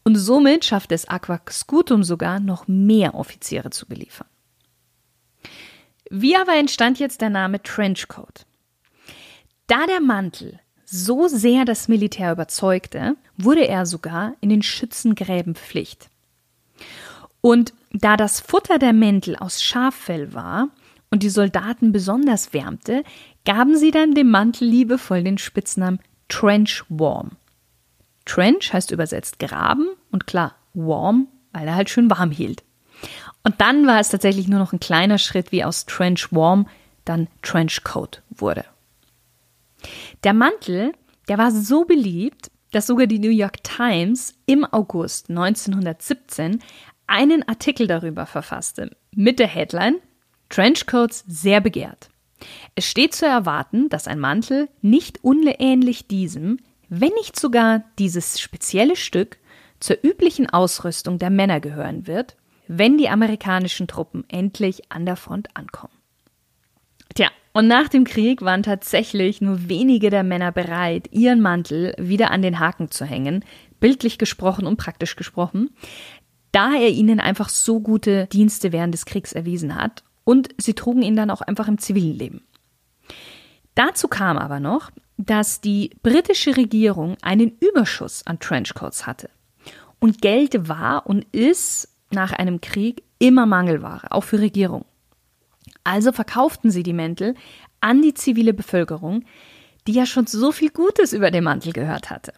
Und 0.08 0.16
somit 0.16 0.64
schafft 0.64 0.94
es 0.94 1.06
Aqua 1.10 1.42
Scutum 1.50 2.02
sogar, 2.02 2.40
noch 2.40 2.66
mehr 2.70 3.14
Offiziere 3.14 3.72
zu 3.72 3.86
beliefern. 3.86 4.30
Wie 6.10 6.38
aber 6.38 6.56
entstand 6.56 6.98
jetzt 6.98 7.20
der 7.20 7.30
Name 7.30 7.62
Trenchcoat? 7.62 8.46
Da 9.68 9.86
der 9.86 10.00
Mantel 10.00 10.62
so 10.86 11.28
sehr 11.28 11.66
das 11.66 11.90
Militär 11.90 12.32
überzeugte, 12.32 13.18
wurde 13.36 13.68
er 13.68 13.86
sogar 13.86 14.36
in 14.40 14.48
den 14.48 14.62
Schützengräben 14.62 15.56
Pflicht. 15.56 16.08
Und 17.42 17.74
da 17.92 18.16
das 18.16 18.40
Futter 18.40 18.80
der 18.80 18.94
Mäntel 18.94 19.36
aus 19.36 19.62
Schaffell 19.62 20.34
war 20.34 20.70
und 21.12 21.22
die 21.22 21.30
Soldaten 21.30 21.92
besonders 21.92 22.54
wärmte, 22.54 23.04
gaben 23.44 23.76
sie 23.76 23.92
dann 23.92 24.16
dem 24.16 24.30
Mantel 24.30 24.70
liebevoll 24.70 25.26
den 25.26 25.38
Spitznamen 25.38 26.00
Trench 26.30 26.86
Warm. 26.88 27.32
Trench 28.28 28.72
heißt 28.74 28.92
übersetzt 28.92 29.40
graben 29.40 29.88
und 30.12 30.28
klar, 30.28 30.56
warm, 30.74 31.28
weil 31.54 31.68
er 31.68 31.76
halt 31.76 31.90
schön 31.90 32.10
warm 32.12 32.30
hielt. 32.30 32.64
Und 33.44 33.62
dann 33.62 33.88
war 33.88 34.00
es 34.00 34.10
tatsächlich 34.10 34.48
nur 34.48 34.60
noch 34.60 34.74
ein 34.74 34.80
kleiner 34.80 35.18
Schritt, 35.18 35.52
wie 35.52 35.64
aus 35.64 35.86
Trench 35.86 36.32
Warm 36.32 36.68
dann 37.06 37.28
Trench 37.42 37.84
Coat 37.84 38.22
wurde. 38.30 38.66
Der 40.24 40.34
Mantel, 40.34 40.92
der 41.28 41.38
war 41.38 41.52
so 41.52 41.86
beliebt, 41.86 42.52
dass 42.72 42.88
sogar 42.88 43.08
die 43.08 43.20
New 43.20 43.30
York 43.30 43.64
Times 43.64 44.34
im 44.46 44.66
August 44.66 45.30
1917 45.30 46.62
einen 47.08 47.48
Artikel 47.48 47.88
darüber 47.88 48.26
verfasste 48.26 48.96
mit 49.16 49.40
der 49.40 49.48
Headline 49.48 49.96
Trenchcoats 50.50 51.24
sehr 51.28 51.62
begehrt. 51.62 52.10
Es 52.76 52.86
steht 52.86 53.16
zu 53.16 53.26
erwarten, 53.26 53.90
dass 53.90 54.08
ein 54.08 54.20
Mantel 54.20 54.70
nicht 54.82 55.24
unähnlich 55.24 56.08
diesem 56.08 56.60
wenn 56.90 57.14
nicht 57.14 57.40
sogar 57.40 57.84
dieses 58.00 58.40
spezielle 58.40 58.96
Stück 58.96 59.38
zur 59.80 59.98
üblichen 60.02 60.50
Ausrüstung 60.50 61.20
der 61.20 61.30
Männer 61.30 61.60
gehören 61.60 62.08
wird, 62.08 62.36
wenn 62.68 62.98
die 62.98 63.10
amerikanischen 63.10 63.88
Truppen 63.88 64.26
endlich 64.30 64.92
an 64.92 65.06
der 65.06 65.16
Front 65.16 65.50
ankommen. 65.56 65.94
Tja, 67.16 67.30
und 67.54 67.68
nach 67.68 67.88
dem 67.88 68.04
Krieg 68.04 68.42
waren 68.42 68.64
tatsächlich 68.64 69.42
nur 69.42 69.70
wenige 69.70 70.10
der 70.10 70.24
Männer 70.24 70.52
bereit, 70.52 71.10
ihren 71.12 71.42
Mantel 71.42 71.94
wieder 71.98 72.32
an 72.32 72.42
den 72.42 72.60
Haken 72.60 72.92
zu 72.92 73.06
hängen, 73.06 73.44
bildlich 73.80 74.18
gesprochen 74.18 74.66
und 74.66 74.78
praktisch 74.78 75.16
gesprochen, 75.16 75.72
da 76.52 76.74
er 76.74 76.90
ihnen 76.90 77.20
einfach 77.20 77.50
so 77.50 77.80
gute 77.80 78.28
Dienste 78.28 78.72
während 78.72 78.94
des 78.94 79.06
Kriegs 79.06 79.34
erwiesen 79.34 79.76
hat 79.76 80.04
und 80.24 80.50
sie 80.58 80.74
trugen 80.74 81.02
ihn 81.02 81.16
dann 81.16 81.30
auch 81.30 81.42
einfach 81.42 81.68
im 81.68 81.78
zivilen 81.78 82.18
Leben. 82.18 82.42
Dazu 83.78 84.08
kam 84.08 84.40
aber 84.40 84.60
noch, 84.60 84.90
dass 85.18 85.62
die 85.62 85.92
britische 86.02 86.58
Regierung 86.58 87.16
einen 87.22 87.56
Überschuss 87.60 88.26
an 88.26 88.40
Trenchcoats 88.40 89.06
hatte. 89.06 89.30
Und 90.00 90.20
Geld 90.20 90.68
war 90.68 91.06
und 91.06 91.26
ist 91.32 91.88
nach 92.10 92.32
einem 92.32 92.60
Krieg 92.60 93.04
immer 93.20 93.46
Mangelware, 93.46 94.12
auch 94.12 94.24
für 94.24 94.40
Regierungen. 94.40 94.86
Also 95.84 96.12
verkauften 96.12 96.72
sie 96.72 96.82
die 96.82 96.94
Mäntel 96.94 97.36
an 97.80 98.02
die 98.02 98.16
zivile 98.16 98.56
Bevölkerung, 98.56 99.26
die 99.86 99.94
ja 99.94 100.08
schon 100.08 100.26
so 100.26 100.52
viel 100.52 100.72
Gutes 100.72 101.14
über 101.14 101.30
den 101.30 101.44
Mantel 101.44 101.72
gehört 101.72 102.10
hatte. 102.10 102.34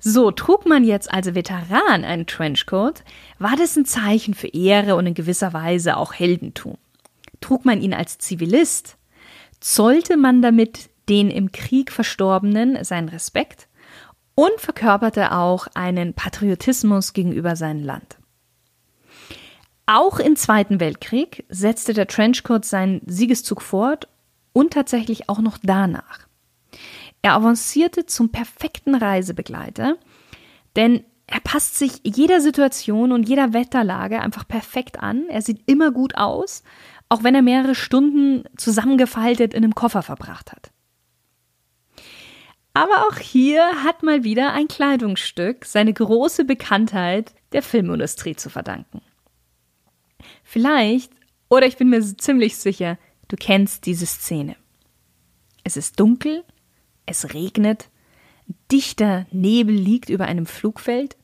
So, 0.00 0.32
trug 0.32 0.66
man 0.66 0.82
jetzt 0.82 1.12
als 1.12 1.32
Veteran 1.36 2.02
einen 2.02 2.26
Trenchcoat, 2.26 3.04
war 3.38 3.54
das 3.56 3.76
ein 3.76 3.84
Zeichen 3.84 4.34
für 4.34 4.48
Ehre 4.48 4.96
und 4.96 5.06
in 5.06 5.14
gewisser 5.14 5.52
Weise 5.52 5.96
auch 5.96 6.12
Heldentum. 6.12 6.76
Trug 7.40 7.64
man 7.64 7.80
ihn 7.80 7.94
als 7.94 8.18
Zivilist, 8.18 8.96
zollte 9.64 10.18
man 10.18 10.42
damit 10.42 10.90
den 11.08 11.30
im 11.30 11.50
Krieg 11.50 11.90
Verstorbenen 11.90 12.84
seinen 12.84 13.08
Respekt 13.08 13.66
und 14.34 14.52
verkörperte 14.58 15.32
auch 15.32 15.68
einen 15.72 16.12
Patriotismus 16.12 17.14
gegenüber 17.14 17.56
seinem 17.56 17.82
Land. 17.82 18.18
Auch 19.86 20.18
im 20.18 20.36
Zweiten 20.36 20.80
Weltkrieg 20.80 21.46
setzte 21.48 21.94
der 21.94 22.06
Trenchcoat 22.06 22.66
seinen 22.66 23.00
Siegeszug 23.06 23.62
fort 23.62 24.06
und 24.52 24.74
tatsächlich 24.74 25.30
auch 25.30 25.40
noch 25.40 25.56
danach. 25.62 26.26
Er 27.22 27.32
avancierte 27.32 28.04
zum 28.04 28.30
perfekten 28.30 28.94
Reisebegleiter, 28.94 29.96
denn 30.76 31.04
er 31.26 31.40
passt 31.40 31.78
sich 31.78 32.02
jeder 32.04 32.42
Situation 32.42 33.12
und 33.12 33.26
jeder 33.26 33.54
Wetterlage 33.54 34.20
einfach 34.20 34.46
perfekt 34.46 35.00
an. 35.00 35.24
Er 35.30 35.40
sieht 35.40 35.62
immer 35.66 35.90
gut 35.90 36.16
aus, 36.16 36.62
auch 37.08 37.22
wenn 37.22 37.34
er 37.34 37.42
mehrere 37.42 37.74
Stunden 37.74 38.44
zusammengefaltet 38.56 39.54
in 39.54 39.64
einem 39.64 39.74
Koffer 39.74 40.02
verbracht 40.02 40.52
hat. 40.52 40.70
Aber 42.72 43.06
auch 43.06 43.18
hier 43.18 43.84
hat 43.84 44.02
mal 44.02 44.24
wieder 44.24 44.52
ein 44.52 44.66
Kleidungsstück 44.66 45.64
seine 45.64 45.92
große 45.92 46.44
Bekanntheit 46.44 47.32
der 47.52 47.62
Filmindustrie 47.62 48.34
zu 48.34 48.50
verdanken. 48.50 49.00
Vielleicht, 50.42 51.12
oder 51.48 51.66
ich 51.66 51.76
bin 51.76 51.88
mir 51.88 52.02
ziemlich 52.16 52.56
sicher, 52.56 52.98
du 53.28 53.36
kennst 53.36 53.86
diese 53.86 54.06
Szene. 54.06 54.56
Es 55.62 55.76
ist 55.76 56.00
dunkel, 56.00 56.42
es 57.06 57.32
regnet, 57.32 57.90
dichter 58.72 59.26
Nebel 59.30 59.74
liegt 59.74 60.10
über 60.10 60.24
einem 60.24 60.46
Flugfeld, 60.46 61.16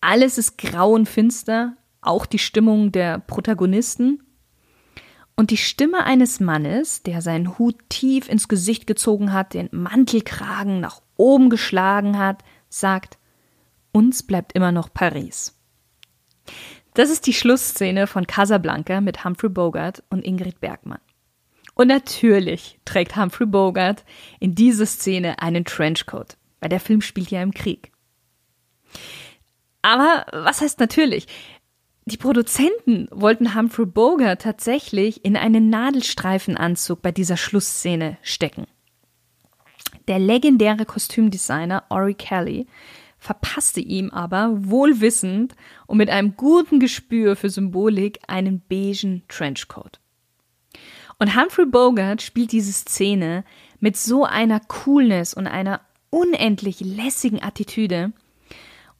alles 0.00 0.38
ist 0.38 0.56
grau 0.56 0.92
und 0.92 1.08
finster, 1.08 1.76
auch 2.00 2.26
die 2.26 2.38
Stimmung 2.38 2.92
der 2.92 3.18
Protagonisten 3.18 4.22
und 5.36 5.50
die 5.50 5.58
Stimme 5.58 6.04
eines 6.04 6.40
Mannes, 6.40 7.02
der 7.02 7.20
seinen 7.20 7.58
Hut 7.58 7.76
tief 7.90 8.28
ins 8.28 8.48
Gesicht 8.48 8.86
gezogen 8.86 9.32
hat, 9.32 9.54
den 9.54 9.68
Mantelkragen 9.70 10.80
nach 10.80 11.02
oben 11.16 11.50
geschlagen 11.50 12.18
hat, 12.18 12.42
sagt, 12.68 13.18
uns 13.92 14.22
bleibt 14.22 14.54
immer 14.54 14.72
noch 14.72 14.92
Paris. 14.92 15.58
Das 16.94 17.10
ist 17.10 17.26
die 17.26 17.34
Schlussszene 17.34 18.06
von 18.06 18.26
Casablanca 18.26 19.02
mit 19.02 19.24
Humphrey 19.24 19.50
Bogart 19.50 20.02
und 20.08 20.24
Ingrid 20.24 20.60
Bergmann. 20.60 21.00
Und 21.74 21.88
natürlich 21.88 22.80
trägt 22.86 23.16
Humphrey 23.16 23.46
Bogart 23.46 24.04
in 24.40 24.54
dieser 24.54 24.86
Szene 24.86 25.40
einen 25.42 25.66
Trenchcoat, 25.66 26.38
weil 26.60 26.70
der 26.70 26.80
Film 26.80 27.02
spielt 27.02 27.30
ja 27.30 27.42
im 27.42 27.52
Krieg. 27.52 27.92
Aber 29.82 30.24
was 30.32 30.62
heißt 30.62 30.80
natürlich? 30.80 31.26
Die 32.08 32.16
Produzenten 32.16 33.08
wollten 33.10 33.56
Humphrey 33.56 33.84
Bogart 33.84 34.42
tatsächlich 34.42 35.24
in 35.24 35.36
einen 35.36 35.70
Nadelstreifenanzug 35.70 37.02
bei 37.02 37.10
dieser 37.10 37.36
Schlussszene 37.36 38.16
stecken. 38.22 38.68
Der 40.06 40.20
legendäre 40.20 40.86
Kostümdesigner 40.86 41.82
Ori 41.88 42.14
Kelly 42.14 42.68
verpasste 43.18 43.80
ihm 43.80 44.10
aber 44.10 44.52
wohlwissend 44.52 45.56
und 45.88 45.98
mit 45.98 46.08
einem 46.08 46.36
guten 46.36 46.78
Gespür 46.78 47.34
für 47.34 47.50
Symbolik 47.50 48.20
einen 48.28 48.60
beigen 48.60 49.24
Trenchcoat. 49.26 49.98
Und 51.18 51.34
Humphrey 51.34 51.66
Bogart 51.66 52.22
spielt 52.22 52.52
diese 52.52 52.72
Szene 52.72 53.44
mit 53.80 53.96
so 53.96 54.24
einer 54.24 54.60
Coolness 54.60 55.34
und 55.34 55.48
einer 55.48 55.80
unendlich 56.10 56.78
lässigen 56.78 57.42
Attitüde. 57.42 58.12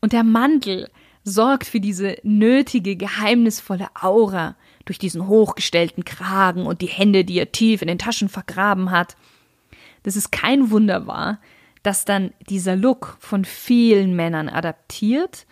Und 0.00 0.12
der 0.12 0.24
Mantel 0.24 0.88
sorgt 1.26 1.66
für 1.66 1.80
diese 1.80 2.16
nötige, 2.22 2.94
geheimnisvolle 2.96 3.88
Aura 4.00 4.54
durch 4.84 4.98
diesen 4.98 5.26
hochgestellten 5.26 6.04
Kragen 6.04 6.66
und 6.66 6.80
die 6.80 6.86
Hände, 6.86 7.24
die 7.24 7.38
er 7.38 7.50
tief 7.50 7.82
in 7.82 7.88
den 7.88 7.98
Taschen 7.98 8.28
vergraben 8.28 8.92
hat. 8.92 9.16
Das 10.04 10.14
ist 10.14 10.30
kein 10.30 10.70
Wunder 10.70 11.08
war, 11.08 11.40
dass 11.82 12.04
dann 12.04 12.32
dieser 12.48 12.76
Look 12.76 13.16
von 13.18 13.44
vielen 13.44 14.14
Männern 14.14 14.48
adaptiert 14.48 15.46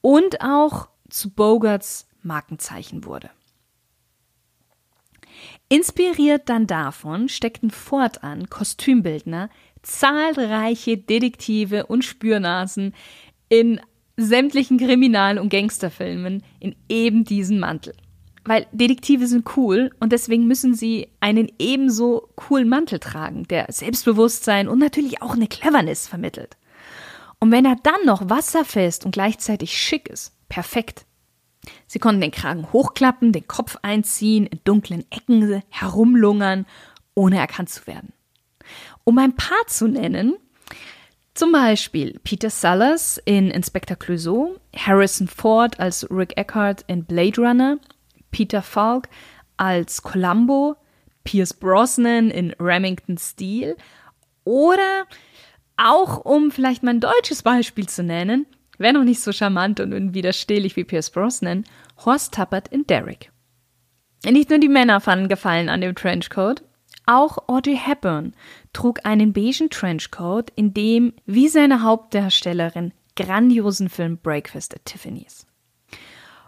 und 0.00 0.40
auch 0.40 0.88
zu 1.10 1.30
Bogarts 1.30 2.08
Markenzeichen 2.22 3.04
wurde. 3.04 3.30
Inspiriert 5.68 6.48
dann 6.48 6.66
davon 6.66 7.28
steckten 7.28 7.70
fortan 7.70 8.48
Kostümbildner 8.48 9.50
zahlreiche 9.82 10.96
Detektive 10.96 11.84
und 11.86 12.02
Spürnasen 12.02 12.94
in 13.50 13.78
sämtlichen 14.18 14.78
Kriminal- 14.78 15.38
und 15.38 15.48
Gangsterfilmen 15.48 16.42
in 16.58 16.74
eben 16.88 17.24
diesen 17.24 17.60
Mantel. 17.60 17.94
Weil 18.44 18.66
Detektive 18.72 19.26
sind 19.26 19.56
cool 19.56 19.90
und 20.00 20.12
deswegen 20.12 20.46
müssen 20.46 20.74
sie 20.74 21.08
einen 21.20 21.50
ebenso 21.58 22.28
coolen 22.34 22.68
Mantel 22.68 22.98
tragen, 22.98 23.44
der 23.44 23.66
Selbstbewusstsein 23.70 24.68
und 24.68 24.78
natürlich 24.78 25.22
auch 25.22 25.34
eine 25.34 25.46
Cleverness 25.46 26.08
vermittelt. 26.08 26.56
Und 27.38 27.52
wenn 27.52 27.64
er 27.64 27.76
dann 27.82 28.04
noch 28.04 28.28
wasserfest 28.28 29.04
und 29.04 29.12
gleichzeitig 29.12 29.78
schick 29.78 30.08
ist, 30.08 30.32
perfekt. 30.48 31.04
Sie 31.86 32.00
konnten 32.00 32.20
den 32.20 32.30
Kragen 32.32 32.72
hochklappen, 32.72 33.32
den 33.32 33.46
Kopf 33.46 33.76
einziehen, 33.82 34.46
in 34.46 34.60
dunklen 34.64 35.04
Ecken 35.10 35.62
herumlungern, 35.68 36.66
ohne 37.14 37.38
erkannt 37.38 37.68
zu 37.68 37.86
werden. 37.86 38.12
Um 39.04 39.18
ein 39.18 39.36
paar 39.36 39.66
zu 39.66 39.86
nennen, 39.86 40.34
zum 41.38 41.52
Beispiel 41.52 42.18
Peter 42.24 42.50
Sellers 42.50 43.22
in 43.24 43.52
Inspector 43.52 43.96
Clouseau, 43.96 44.56
Harrison 44.74 45.28
Ford 45.28 45.78
als 45.78 46.04
Rick 46.10 46.36
Eckhart 46.36 46.84
in 46.88 47.04
Blade 47.04 47.40
Runner, 47.40 47.78
Peter 48.32 48.60
Falk 48.60 49.08
als 49.56 50.02
Columbo, 50.02 50.74
Pierce 51.22 51.54
Brosnan 51.54 52.32
in 52.32 52.50
Remington 52.58 53.18
Steel 53.18 53.76
oder 54.42 55.06
auch, 55.76 56.24
um 56.24 56.50
vielleicht 56.50 56.82
mal 56.82 56.90
ein 56.90 57.00
deutsches 57.00 57.44
Beispiel 57.44 57.88
zu 57.88 58.02
nennen, 58.02 58.46
wäre 58.78 58.94
noch 58.94 59.04
nicht 59.04 59.20
so 59.20 59.30
charmant 59.30 59.78
und 59.78 59.92
unwiderstehlich 59.92 60.74
wie 60.74 60.82
Pierce 60.82 61.10
Brosnan, 61.10 61.62
Horst 62.04 62.34
Tappert 62.34 62.66
in 62.66 62.84
Derek. 62.88 63.30
Nicht 64.24 64.50
nur 64.50 64.58
die 64.58 64.68
Männer 64.68 65.00
fanden 65.00 65.28
Gefallen 65.28 65.68
an 65.68 65.82
dem 65.82 65.94
Trenchcoat, 65.94 66.64
auch 67.06 67.48
Audrey 67.48 67.76
Hepburn 67.76 68.34
trug 68.78 69.00
einen 69.02 69.32
beigen 69.32 69.70
Trenchcoat, 69.70 70.52
in 70.54 70.72
dem, 70.72 71.12
wie 71.26 71.48
seine 71.48 71.82
Hauptdarstellerin, 71.82 72.92
grandiosen 73.16 73.88
Film 73.88 74.18
Breakfast 74.18 74.72
at 74.72 74.84
Tiffany's. 74.84 75.46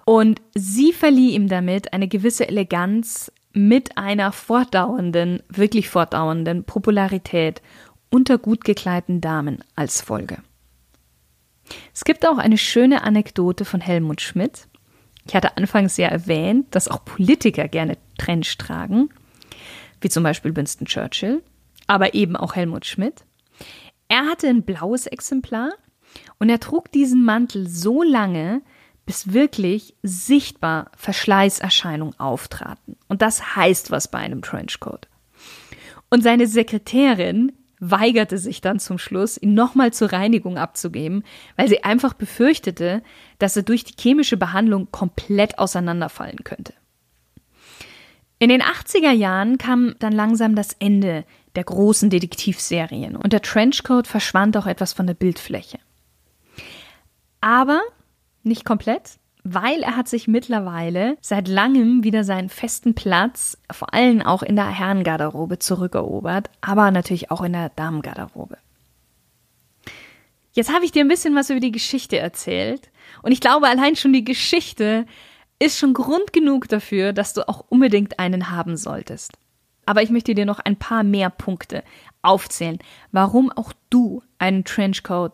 Und 0.05 0.41
sie 0.55 0.93
verlieh 0.93 1.35
ihm 1.35 1.49
damit 1.49 1.93
eine 1.93 2.07
gewisse 2.07 2.47
Eleganz 2.47 3.33
mit 3.53 3.99
einer 3.99 4.31
fortdauernden, 4.31 5.43
wirklich 5.49 5.89
fortdauernden 5.89 6.63
Popularität 6.63 7.63
unter 8.11 8.39
gut 8.39 8.63
gekleideten 8.63 9.21
Damen 9.21 9.65
als 9.75 10.01
Folge. 10.01 10.39
Es 11.93 12.05
gibt 12.05 12.25
auch 12.25 12.39
eine 12.39 12.59
schöne 12.59 13.03
Anekdote 13.03 13.65
von 13.65 13.81
Helmut 13.81 14.21
Schmidt. 14.21 14.69
Ich 15.27 15.35
hatte 15.35 15.57
anfangs 15.57 15.97
ja 15.97 16.07
erwähnt, 16.07 16.77
dass 16.77 16.87
auch 16.87 17.05
Politiker 17.05 17.67
gerne 17.67 17.97
Trench 18.19 18.57
tragen, 18.57 19.11
wie 20.01 20.09
zum 20.09 20.23
Beispiel 20.23 20.55
Winston 20.55 20.87
Churchill, 20.87 21.43
aber 21.91 22.15
eben 22.15 22.37
auch 22.37 22.55
Helmut 22.55 22.87
Schmidt. 22.87 23.25
Er 24.07 24.27
hatte 24.27 24.47
ein 24.47 24.63
blaues 24.63 25.09
Exemplar 25.09 25.73
und 26.39 26.49
er 26.49 26.61
trug 26.61 26.93
diesen 26.93 27.25
Mantel 27.25 27.69
so 27.69 28.05
lange, 28.05 28.63
bis 29.07 29.33
wirklich 29.33 29.97
sichtbar 30.05 30.93
Verschleißerscheinungen 30.97 32.19
auftraten. 32.21 32.97
Und 33.09 33.23
das 33.23 33.57
heißt 33.57 33.91
was 33.91 34.09
bei 34.09 34.19
einem 34.19 34.41
Trenchcoat. 34.41 35.09
Und 36.11 36.23
seine 36.23 36.47
Sekretärin 36.47 37.51
weigerte 37.81 38.39
sich 38.39 38.61
dann 38.61 38.79
zum 38.79 38.99
Schluss, 38.99 39.37
ihn 39.37 39.55
nochmal 39.55 39.93
zur 39.93 40.13
Reinigung 40.13 40.59
abzugeben, 40.59 41.25
weil 41.57 41.67
sie 41.67 41.83
einfach 41.83 42.15
befürchtete, 42.15 43.03
dass 43.41 43.57
er 43.57 43.65
durch 43.65 43.83
die 43.83 44.01
chemische 44.01 44.37
Behandlung 44.37 44.93
komplett 44.93 45.59
auseinanderfallen 45.59 46.45
könnte. 46.45 46.73
In 48.39 48.49
den 48.49 48.63
80er 48.63 49.11
Jahren 49.11 49.59
kam 49.59 49.97
dann 49.99 50.13
langsam 50.13 50.55
das 50.55 50.75
Ende 50.79 51.25
der 51.57 51.65
großen 51.65 52.11
Detektivserien 52.11 53.17
und 53.17 53.33
der 53.33 53.43
Trenchcoat 53.43 54.07
verschwand 54.07 54.57
auch 54.57 54.67
etwas 54.67 54.93
von 54.93 55.07
der 55.07 55.15
Bildfläche. 55.15 55.79
Aber 57.41 57.81
nicht 58.43 58.65
komplett, 58.65 59.19
weil 59.43 59.83
er 59.83 59.97
hat 59.97 60.09
sich 60.09 60.29
mittlerweile 60.29 61.17
seit 61.21 61.49
langem 61.49 62.05
wieder 62.05 62.25
seinen 62.25 62.49
festen 62.49 62.95
Platz, 62.95 63.59
vor 63.73 63.95
allem 63.95 64.23
auch 64.23 64.43
in 64.43 64.57
der 64.57 64.69
Herrengarderobe 64.69 65.59
zurückerobert, 65.59 66.51
aber 66.61 66.91
natürlich 66.91 67.31
auch 67.31 67.43
in 67.43 67.53
der 67.53 67.71
Damengarderobe. 67.71 68.59
Jetzt 70.53 70.73
habe 70.73 70.85
ich 70.85 70.93
dir 70.93 71.05
ein 71.05 71.09
bisschen 71.09 71.35
was 71.35 71.51
über 71.51 71.61
die 71.61 71.73
Geschichte 71.73 72.19
erzählt 72.19 72.91
und 73.23 73.33
ich 73.33 73.41
glaube, 73.41 73.69
allein 73.69 73.97
schon 73.97 74.13
die 74.13 74.25
Geschichte 74.25 75.07
ist 75.59 75.79
schon 75.79 75.95
Grund 75.95 76.33
genug 76.33 76.69
dafür, 76.69 77.13
dass 77.13 77.35
du 77.35 77.49
auch 77.49 77.65
unbedingt 77.69 78.19
einen 78.19 78.51
haben 78.51 78.77
solltest. 78.77 79.33
Aber 79.91 80.03
ich 80.05 80.11
möchte 80.11 80.37
dir 80.37 80.47
noch 80.47 80.61
ein 80.61 80.77
paar 80.77 81.03
mehr 81.03 81.31
Punkte 81.31 81.83
aufzählen, 82.23 82.79
warum 83.11 83.51
auch 83.51 83.73
du 83.91 84.23
einen 84.39 84.65
Trenchcoat 84.65 85.33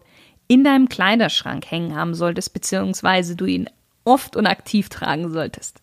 in 0.48 0.64
deinem 0.64 0.88
Kleiderschrank 0.88 1.70
hängen 1.70 1.94
haben 1.94 2.14
solltest, 2.14 2.54
beziehungsweise 2.54 3.36
du 3.36 3.44
ihn 3.44 3.68
oft 4.04 4.34
und 4.34 4.46
aktiv 4.46 4.88
tragen 4.88 5.30
solltest. 5.30 5.82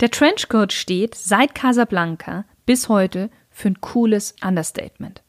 Der 0.00 0.10
Trenchcoat 0.10 0.74
steht 0.74 1.14
seit 1.14 1.54
Casablanca 1.54 2.44
bis 2.66 2.90
heute 2.90 3.30
für 3.48 3.68
ein 3.68 3.80
cooles 3.80 4.36
Understatement. 4.44 5.22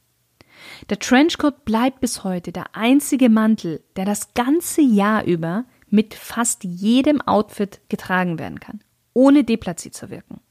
Der 0.89 0.99
Trenchcoat 0.99 1.63
bleibt 1.63 2.01
bis 2.01 2.25
heute 2.25 2.51
der 2.51 2.75
einzige 2.75 3.29
Mantel, 3.29 3.81
der 3.95 4.03
das 4.03 4.33
ganze 4.33 4.81
Jahr 4.81 5.23
über 5.23 5.63
mit 5.89 6.13
fast 6.13 6.65
jedem 6.65 7.21
Outfit 7.21 7.79
getragen 7.87 8.39
werden 8.39 8.59
kann, 8.59 8.81
ohne 9.13 9.45
deplatziert 9.45 9.93
zu 9.93 10.09
wirken. 10.09 10.41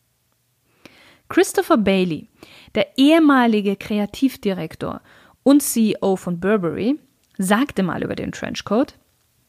Christopher 1.29 1.79
Bailey, 1.79 2.29
der 2.75 2.99
ehemalige 2.99 3.77
Kreativdirektor 3.77 5.01
und 5.43 5.63
CEO 5.63 6.17
von 6.17 6.41
Burberry, 6.41 6.99
sagte 7.39 7.83
mal 7.83 8.03
über 8.03 8.15
den 8.15 8.33
Trenchcoat, 8.33 8.95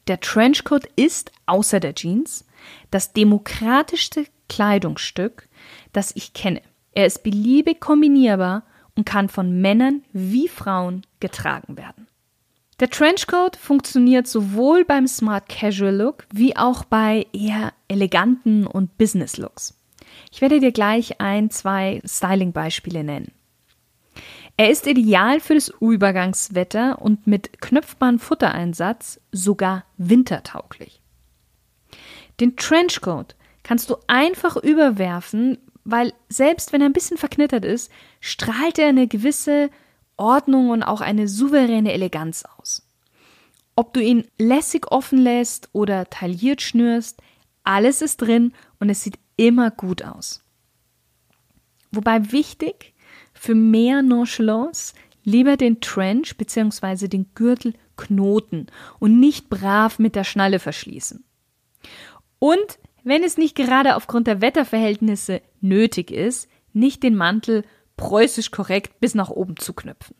der 0.08 0.20
Trenchcoat 0.20 0.86
ist, 0.96 1.32
außer 1.46 1.80
der 1.80 1.94
Jeans, 1.94 2.44
das 2.90 3.12
demokratischste 3.12 4.26
Kleidungsstück, 4.48 5.48
das 5.92 6.14
ich 6.14 6.32
kenne. 6.32 6.62
Er 6.92 7.06
ist 7.06 7.22
beliebig 7.22 7.80
kombinierbar 7.80 8.62
und 8.94 9.04
kann 9.04 9.28
von 9.28 9.60
Männern 9.60 10.02
wie 10.12 10.48
Frauen 10.48 11.02
getragen 11.20 11.76
werden. 11.76 12.06
Der 12.78 12.90
Trenchcoat 12.90 13.56
funktioniert 13.56 14.26
sowohl 14.26 14.84
beim 14.84 15.06
Smart 15.06 15.48
Casual 15.48 15.96
Look 15.96 16.26
wie 16.32 16.56
auch 16.56 16.84
bei 16.84 17.26
eher 17.32 17.72
eleganten 17.88 18.66
und 18.66 18.98
Business 18.98 19.38
Looks. 19.38 19.74
Ich 20.32 20.40
werde 20.40 20.60
dir 20.60 20.72
gleich 20.72 21.20
ein, 21.20 21.50
zwei 21.50 22.00
Styling-Beispiele 22.04 23.04
nennen. 23.04 23.32
Er 24.56 24.70
ist 24.70 24.86
ideal 24.86 25.40
für 25.40 25.54
das 25.54 25.72
Übergangswetter 25.80 27.02
und 27.02 27.26
mit 27.26 27.60
knöpfbarem 27.60 28.18
Futtereinsatz 28.18 29.20
sogar 29.30 29.84
wintertauglich. 29.98 31.02
Den 32.40 32.56
Trenchcoat 32.56 33.36
kannst 33.62 33.90
du 33.90 33.96
einfach 34.06 34.56
überwerfen, 34.56 35.58
weil 35.84 36.12
selbst 36.28 36.72
wenn 36.72 36.80
er 36.80 36.88
ein 36.88 36.94
bisschen 36.94 37.18
verknittert 37.18 37.64
ist, 37.64 37.90
strahlt 38.20 38.78
er 38.78 38.88
eine 38.88 39.08
gewisse 39.08 39.70
Ordnung 40.16 40.70
und 40.70 40.82
auch 40.82 41.00
eine 41.00 41.28
souveräne 41.28 41.92
Eleganz 41.92 42.44
aus. 42.58 42.86
Ob 43.74 43.92
du 43.92 44.00
ihn 44.00 44.26
lässig 44.38 44.90
offen 44.90 45.18
lässt 45.18 45.68
oder 45.72 46.08
tailliert 46.08 46.62
schnürst, 46.62 47.20
alles 47.62 48.00
ist 48.00 48.22
drin 48.22 48.54
und 48.80 48.88
es 48.88 49.02
sieht 49.02 49.18
immer 49.36 49.70
gut 49.70 50.02
aus. 50.02 50.42
Wobei 51.90 52.32
wichtig, 52.32 52.94
für 53.32 53.54
mehr 53.54 54.02
Nonchalance 54.02 54.94
lieber 55.24 55.56
den 55.56 55.80
Trench 55.80 56.36
bzw. 56.36 57.08
den 57.08 57.26
Gürtel 57.34 57.74
knoten 57.96 58.66
und 58.98 59.18
nicht 59.18 59.48
brav 59.48 59.98
mit 59.98 60.14
der 60.14 60.24
Schnalle 60.24 60.58
verschließen. 60.58 61.24
Und 62.38 62.78
wenn 63.04 63.22
es 63.22 63.38
nicht 63.38 63.54
gerade 63.54 63.96
aufgrund 63.96 64.26
der 64.26 64.40
Wetterverhältnisse 64.40 65.40
nötig 65.60 66.10
ist, 66.10 66.48
nicht 66.72 67.02
den 67.02 67.14
Mantel 67.14 67.64
preußisch 67.96 68.50
korrekt 68.50 69.00
bis 69.00 69.14
nach 69.14 69.30
oben 69.30 69.56
zu 69.56 69.72
knüpfen. 69.72 70.16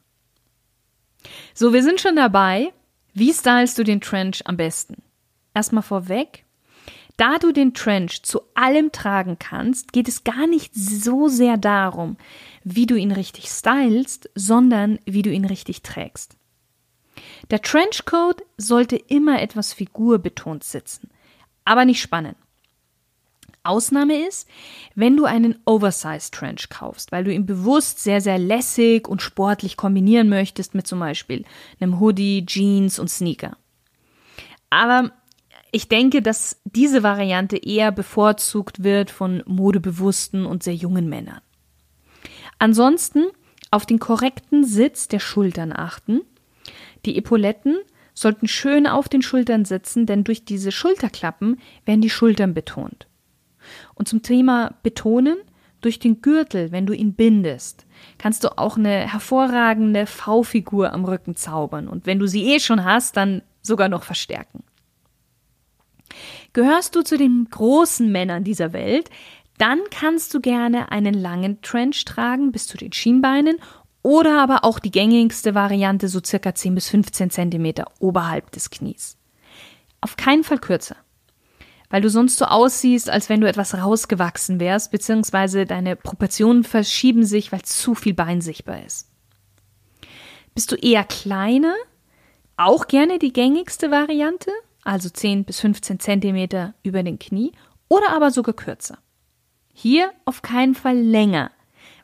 So, 1.53 1.73
wir 1.73 1.83
sind 1.83 2.01
schon 2.01 2.17
dabei. 2.17 2.73
Wie 3.13 3.33
stylst 3.33 3.79
du 3.79 3.85
den 3.85 4.01
Trench 4.01 4.47
am 4.47 4.57
besten? 4.57 5.03
Erstmal 5.53 5.83
vorweg. 5.83 6.46
Da 7.17 7.39
du 7.39 7.53
den 7.53 7.73
Trench 7.73 8.23
zu 8.23 8.43
allem 8.55 8.93
tragen 8.93 9.39
kannst, 9.39 9.93
geht 9.93 10.09
es 10.09 10.25
gar 10.25 10.47
nicht 10.47 10.75
so 10.75 11.29
sehr 11.29 11.57
darum, 11.57 12.17
wie 12.63 12.87
du 12.87 12.95
ihn 12.95 13.13
richtig 13.13 13.49
stylst, 13.49 14.29
sondern 14.35 14.99
wie 15.07 15.23
du 15.23 15.31
ihn 15.31 15.47
richtig 15.47 15.83
trägst. 15.83 16.37
Der 17.51 17.63
Trenchcoat 17.63 18.43
sollte 18.59 18.97
immer 18.97 19.41
etwas 19.41 19.73
figurbetont 19.73 20.65
sitzen, 20.65 21.09
aber 21.65 21.87
nicht 21.87 22.03
spannen. 22.03 22.37
Ausnahme 23.63 24.27
ist, 24.27 24.49
wenn 24.95 25.17
du 25.17 25.25
einen 25.25 25.59
Oversized 25.65 26.35
Trench 26.35 26.69
kaufst, 26.69 27.13
weil 27.13 27.25
du 27.25 27.33
ihn 27.33 27.47
bewusst 27.47 28.01
sehr, 28.01 28.21
sehr 28.21 28.39
lässig 28.39 29.09
und 29.09 29.23
sportlich 29.23 29.77
kombinieren 29.77 30.29
möchtest 30.29 30.75
mit 30.75 30.87
zum 30.87 31.01
Beispiel 31.01 31.45
einem 31.81 31.99
Hoodie, 31.99 32.47
Jeans 32.47 32.99
und 32.99 33.09
Sneaker. 33.09 33.57
Aber 34.71 35.11
ich 35.77 35.89
denke, 35.89 36.23
dass 36.23 36.59
diese 36.65 37.03
Variante 37.03 37.59
eher 37.59 37.93
bevorzugt 37.93 38.83
wird 38.83 39.11
von 39.11 39.43
modebewussten 39.45 40.47
und 40.47 40.63
sehr 40.63 40.75
jungen 40.75 41.07
Männern. 41.07 41.43
Ansonsten 42.59 43.27
auf 43.71 43.85
den 43.85 43.99
korrekten 43.99 44.65
Sitz 44.65 45.07
der 45.07 45.19
Schultern 45.19 45.75
achten. 45.75 46.23
Die 47.05 47.19
Epauletten 47.19 47.77
sollten 48.15 48.49
schön 48.49 48.87
auf 48.87 49.11
den 49.11 49.21
Schultern 49.21 49.67
sitzen, 49.67 50.07
denn 50.07 50.25
durch 50.25 50.47
diese 50.47 50.73
Schulterklappen 50.73 51.61
werden 51.85 52.01
die 52.01 52.09
Schultern 52.09 52.55
betont. 52.55 53.07
Und 53.95 54.09
zum 54.09 54.23
Thema 54.23 54.77
Betonen, 54.83 55.37
durch 55.83 55.99
den 55.99 56.23
Gürtel, 56.23 56.73
wenn 56.73 56.87
du 56.87 56.95
ihn 56.95 57.13
bindest, 57.13 57.85
kannst 58.17 58.45
du 58.45 58.57
auch 58.57 58.79
eine 58.79 59.13
hervorragende 59.13 60.07
V-Figur 60.07 60.95
am 60.95 61.05
Rücken 61.05 61.37
zaubern 61.37 61.87
und 61.87 62.07
wenn 62.07 62.19
du 62.19 62.27
sie 62.27 62.55
eh 62.55 62.61
schon 62.61 62.83
hast, 62.83 63.19
dann 63.19 63.43
sogar 63.61 63.91
noch 63.91 64.05
verstärken. 64.05 64.65
Gehörst 66.57 66.97
du 66.97 67.03
zu 67.03 67.19
den 67.19 67.49
großen 67.51 68.11
Männern 68.11 68.43
dieser 68.43 68.73
Welt, 68.73 69.11
dann 69.59 69.79
kannst 69.91 70.33
du 70.33 70.41
gerne 70.41 70.91
einen 70.91 71.13
langen 71.13 71.61
Trench 71.61 72.03
tragen 72.07 72.51
bis 72.51 72.67
zu 72.67 72.79
den 72.79 72.95
Schienbeinen 72.95 73.59
oder 74.01 74.41
aber 74.41 74.65
auch 74.65 74.79
die 74.79 74.91
gängigste 74.91 75.55
Variante 75.55 76.09
so 76.09 76.19
circa 76.25 76.55
10 76.55 76.75
bis 76.75 76.89
15 76.89 77.29
Zentimeter 77.29 77.85
oberhalb 77.99 78.53
des 78.53 78.71
Knies. 78.71 79.19
Auf 80.01 80.17
keinen 80.17 80.45
Fall 80.45 80.57
kürzer 80.57 80.97
weil 81.91 82.01
du 82.01 82.11
sonst 82.11 82.39
so 82.39 82.47
aussiehst, 82.47 83.11
als 83.11 83.29
wenn 83.29 83.41
du 83.41 83.47
etwas 83.47 83.75
rausgewachsen 83.75 84.59
wärst, 84.59 84.91
beziehungsweise 84.91 85.67
deine 85.67 85.95
Proportionen 85.95 86.65
verschieben 86.65 87.25
sich, 87.25 87.53
weil 87.53 87.63
zu 87.63 87.95
viel 87.95 88.13
Bein 88.13 88.41
sichtbar 88.41 88.85
ist. 88.85 89.09
Bist 90.53 90.73
du 90.73 90.77
eher 90.77 91.05
kleiner? 91.05 91.77
Auch 92.57 92.89
gerne 92.89 93.21
die 93.21 93.33
gängigste 93.33 93.91
Variante, 93.91 94.51
also 94.87 95.09
10 95.09 95.45
bis 95.45 95.61
15 95.61 96.01
Zentimeter 96.01 96.75
über 96.83 97.03
den 97.03 97.19
Knie, 97.19 97.53
oder 97.89 98.11
aber 98.11 98.31
sogar 98.31 98.55
kürzer. 98.55 98.99
Hier 99.73 100.13
auf 100.25 100.43
keinen 100.43 100.75
Fall 100.75 100.97
länger, 100.97 101.51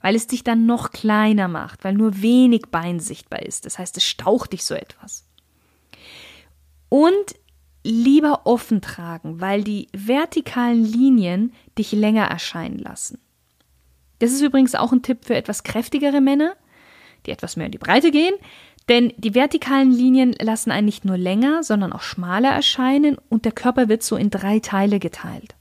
weil 0.03 0.15
es 0.15 0.27
dich 0.27 0.45
dann 0.45 0.67
noch 0.67 0.91
kleiner 0.91 1.49
macht, 1.49 1.85
weil 1.85 1.95
nur 1.95 2.21
wenig 2.21 2.63
Bein 2.71 3.01
sichtbar 3.01 3.43
ist. 3.43 3.67
Das 3.67 3.79
heißt, 3.79 3.97
es 3.97 4.05
staucht 4.05 4.53
dich 4.53 4.65
so 4.65 4.75
etwas. 4.75 5.27
Und 6.89 7.35
lieber 7.85 8.43
offen 8.45 8.81
tragen, 8.81 9.41
weil 9.41 9.65
die 9.65 9.89
vertikalen 9.93 10.85
Linien 10.85 11.53
dich 11.79 11.93
länger 11.93 12.27
erscheinen 12.27 12.79
lassen. 12.79 13.19
Das 14.19 14.31
ist 14.31 14.43
übrigens 14.43 14.75
auch 14.75 14.93
ein 14.93 15.03
Tipp 15.03 15.25
für 15.25 15.35
etwas 15.35 15.65
kräftigere 15.65 16.21
Männer, 16.21 16.55
die 17.27 17.31
etwas 17.31 17.57
mehr 17.57 17.67
in 17.67 17.73
die 17.73 17.79
Breite 17.79 18.11
gehen, 18.11 18.35
denn 18.89 19.13
die 19.17 19.35
vertikalen 19.35 19.91
Linien 19.91 20.35
lassen 20.41 20.71
einen 20.71 20.87
nicht 20.87 21.05
nur 21.05 21.17
länger, 21.17 21.63
sondern 21.63 21.93
auch 21.93 22.03
schmaler 22.03 22.51
erscheinen 22.51 23.17
und 23.29 23.45
der 23.45 23.53
Körper 23.53 23.89
wird 23.89 24.03
so 24.03 24.17
in 24.17 24.31
drei 24.31 24.59
Teile 24.59 24.99
geteilt. 24.99 25.55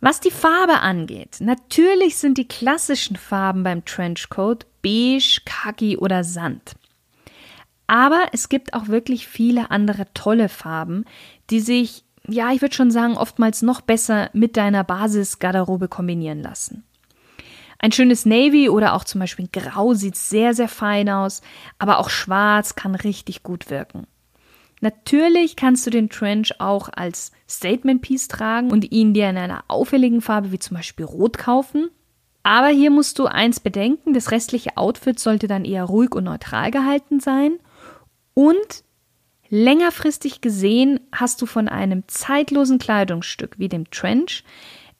Was 0.00 0.20
die 0.20 0.30
Farbe 0.30 0.80
angeht, 0.80 1.38
natürlich 1.40 2.16
sind 2.16 2.36
die 2.36 2.46
klassischen 2.46 3.16
Farben 3.16 3.62
beim 3.62 3.84
Trenchcoat 3.86 4.66
beige, 4.82 5.40
khaki 5.46 5.96
oder 5.96 6.24
Sand. 6.24 6.74
Aber 7.86 8.28
es 8.32 8.48
gibt 8.48 8.74
auch 8.74 8.88
wirklich 8.88 9.26
viele 9.26 9.70
andere 9.70 10.06
tolle 10.14 10.48
Farben, 10.48 11.04
die 11.50 11.60
sich, 11.60 12.04
ja, 12.26 12.52
ich 12.52 12.62
würde 12.62 12.74
schon 12.74 12.90
sagen, 12.90 13.16
oftmals 13.16 13.62
noch 13.62 13.80
besser 13.80 14.30
mit 14.32 14.56
deiner 14.56 14.84
Basisgarderobe 14.84 15.88
kombinieren 15.88 16.42
lassen. 16.42 16.84
Ein 17.84 17.92
schönes 17.92 18.24
Navy 18.24 18.70
oder 18.70 18.94
auch 18.94 19.04
zum 19.04 19.18
Beispiel 19.18 19.46
Grau 19.52 19.92
sieht 19.92 20.16
sehr, 20.16 20.54
sehr 20.54 20.68
fein 20.68 21.10
aus, 21.10 21.42
aber 21.78 21.98
auch 21.98 22.08
Schwarz 22.08 22.76
kann 22.76 22.94
richtig 22.94 23.42
gut 23.42 23.68
wirken. 23.68 24.06
Natürlich 24.80 25.54
kannst 25.54 25.86
du 25.86 25.90
den 25.90 26.08
Trench 26.08 26.62
auch 26.62 26.88
als 26.90 27.30
Statement 27.46 28.00
Piece 28.00 28.28
tragen 28.28 28.70
und 28.70 28.90
ihn 28.90 29.12
dir 29.12 29.28
in 29.28 29.36
einer 29.36 29.64
auffälligen 29.68 30.22
Farbe 30.22 30.50
wie 30.50 30.58
zum 30.58 30.78
Beispiel 30.78 31.04
Rot 31.04 31.36
kaufen. 31.36 31.90
Aber 32.42 32.68
hier 32.68 32.90
musst 32.90 33.18
du 33.18 33.26
eins 33.26 33.60
bedenken, 33.60 34.14
das 34.14 34.30
restliche 34.30 34.78
Outfit 34.78 35.20
sollte 35.20 35.46
dann 35.46 35.66
eher 35.66 35.84
ruhig 35.84 36.14
und 36.14 36.24
neutral 36.24 36.70
gehalten 36.70 37.20
sein 37.20 37.58
und 38.32 38.82
längerfristig 39.50 40.40
gesehen 40.40 41.00
hast 41.12 41.42
du 41.42 41.44
von 41.44 41.68
einem 41.68 42.04
zeitlosen 42.06 42.78
Kleidungsstück 42.78 43.58
wie 43.58 43.68
dem 43.68 43.90
Trench 43.90 44.42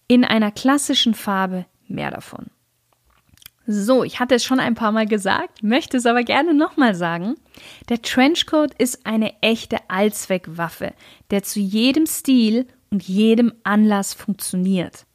in 0.06 0.22
einer 0.22 0.52
klassischen 0.52 1.14
Farbe 1.14 1.64
mehr 1.88 2.10
davon. 2.10 2.50
So, 3.66 4.04
ich 4.04 4.20
hatte 4.20 4.34
es 4.34 4.44
schon 4.44 4.60
ein 4.60 4.74
paar 4.74 4.92
Mal 4.92 5.06
gesagt, 5.06 5.62
möchte 5.62 5.96
es 5.96 6.04
aber 6.04 6.22
gerne 6.22 6.52
nochmal 6.52 6.94
sagen. 6.94 7.36
Der 7.88 8.02
Trenchcoat 8.02 8.74
ist 8.74 9.06
eine 9.06 9.40
echte 9.40 9.78
Allzweckwaffe, 9.88 10.92
der 11.30 11.42
zu 11.42 11.60
jedem 11.60 12.06
Stil 12.06 12.66
und 12.90 13.02
jedem 13.02 13.54
Anlass 13.62 14.12
funktioniert. 14.12 15.06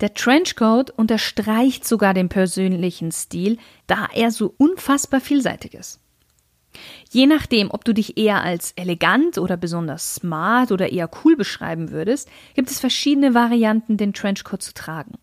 Der 0.00 0.14
Trenchcoat 0.14 0.90
unterstreicht 0.90 1.86
sogar 1.86 2.14
den 2.14 2.28
persönlichen 2.28 3.12
Stil, 3.12 3.58
da 3.86 4.08
er 4.14 4.30
so 4.30 4.54
unfassbar 4.56 5.20
vielseitig 5.20 5.74
ist. 5.74 6.00
Je 7.10 7.26
nachdem, 7.26 7.70
ob 7.70 7.84
du 7.84 7.92
dich 7.92 8.16
eher 8.16 8.42
als 8.42 8.72
elegant 8.72 9.36
oder 9.36 9.58
besonders 9.58 10.14
smart 10.14 10.72
oder 10.72 10.90
eher 10.90 11.10
cool 11.22 11.36
beschreiben 11.36 11.90
würdest, 11.90 12.30
gibt 12.54 12.70
es 12.70 12.80
verschiedene 12.80 13.34
Varianten, 13.34 13.98
den 13.98 14.14
Trenchcoat 14.14 14.62
zu 14.62 14.72
tragen. 14.72 15.18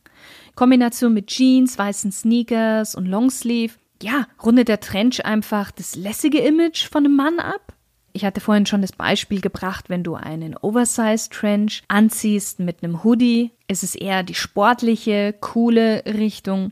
Kombination 0.56 1.14
mit 1.14 1.28
Jeans, 1.28 1.78
weißen 1.78 2.12
Sneakers 2.12 2.96
und 2.96 3.06
Longsleeve, 3.06 3.74
ja, 4.02 4.28
rundet 4.44 4.68
der 4.68 4.80
Trench 4.80 5.26
einfach 5.26 5.72
das 5.72 5.96
lässige 5.96 6.40
Image 6.40 6.88
von 6.88 7.06
einem 7.06 7.16
Mann 7.16 7.40
ab? 7.40 7.74
Ich 8.14 8.26
hatte 8.26 8.42
vorhin 8.42 8.66
schon 8.66 8.82
das 8.82 8.92
Beispiel 8.92 9.42
gebracht, 9.42 9.90
wenn 9.90 10.04
du 10.04 10.16
einen 10.16 10.58
Oversized 10.58 11.32
Trench 11.32 11.84
anziehst 11.88 12.60
mit 12.60 12.84
einem 12.84 13.04
Hoodie, 13.04 13.52
ist 13.68 13.84
es 13.84 13.96
eher 13.96 14.24
die 14.24 14.36
sportliche, 14.36 15.34
coole 15.40 16.04
Richtung. 16.06 16.72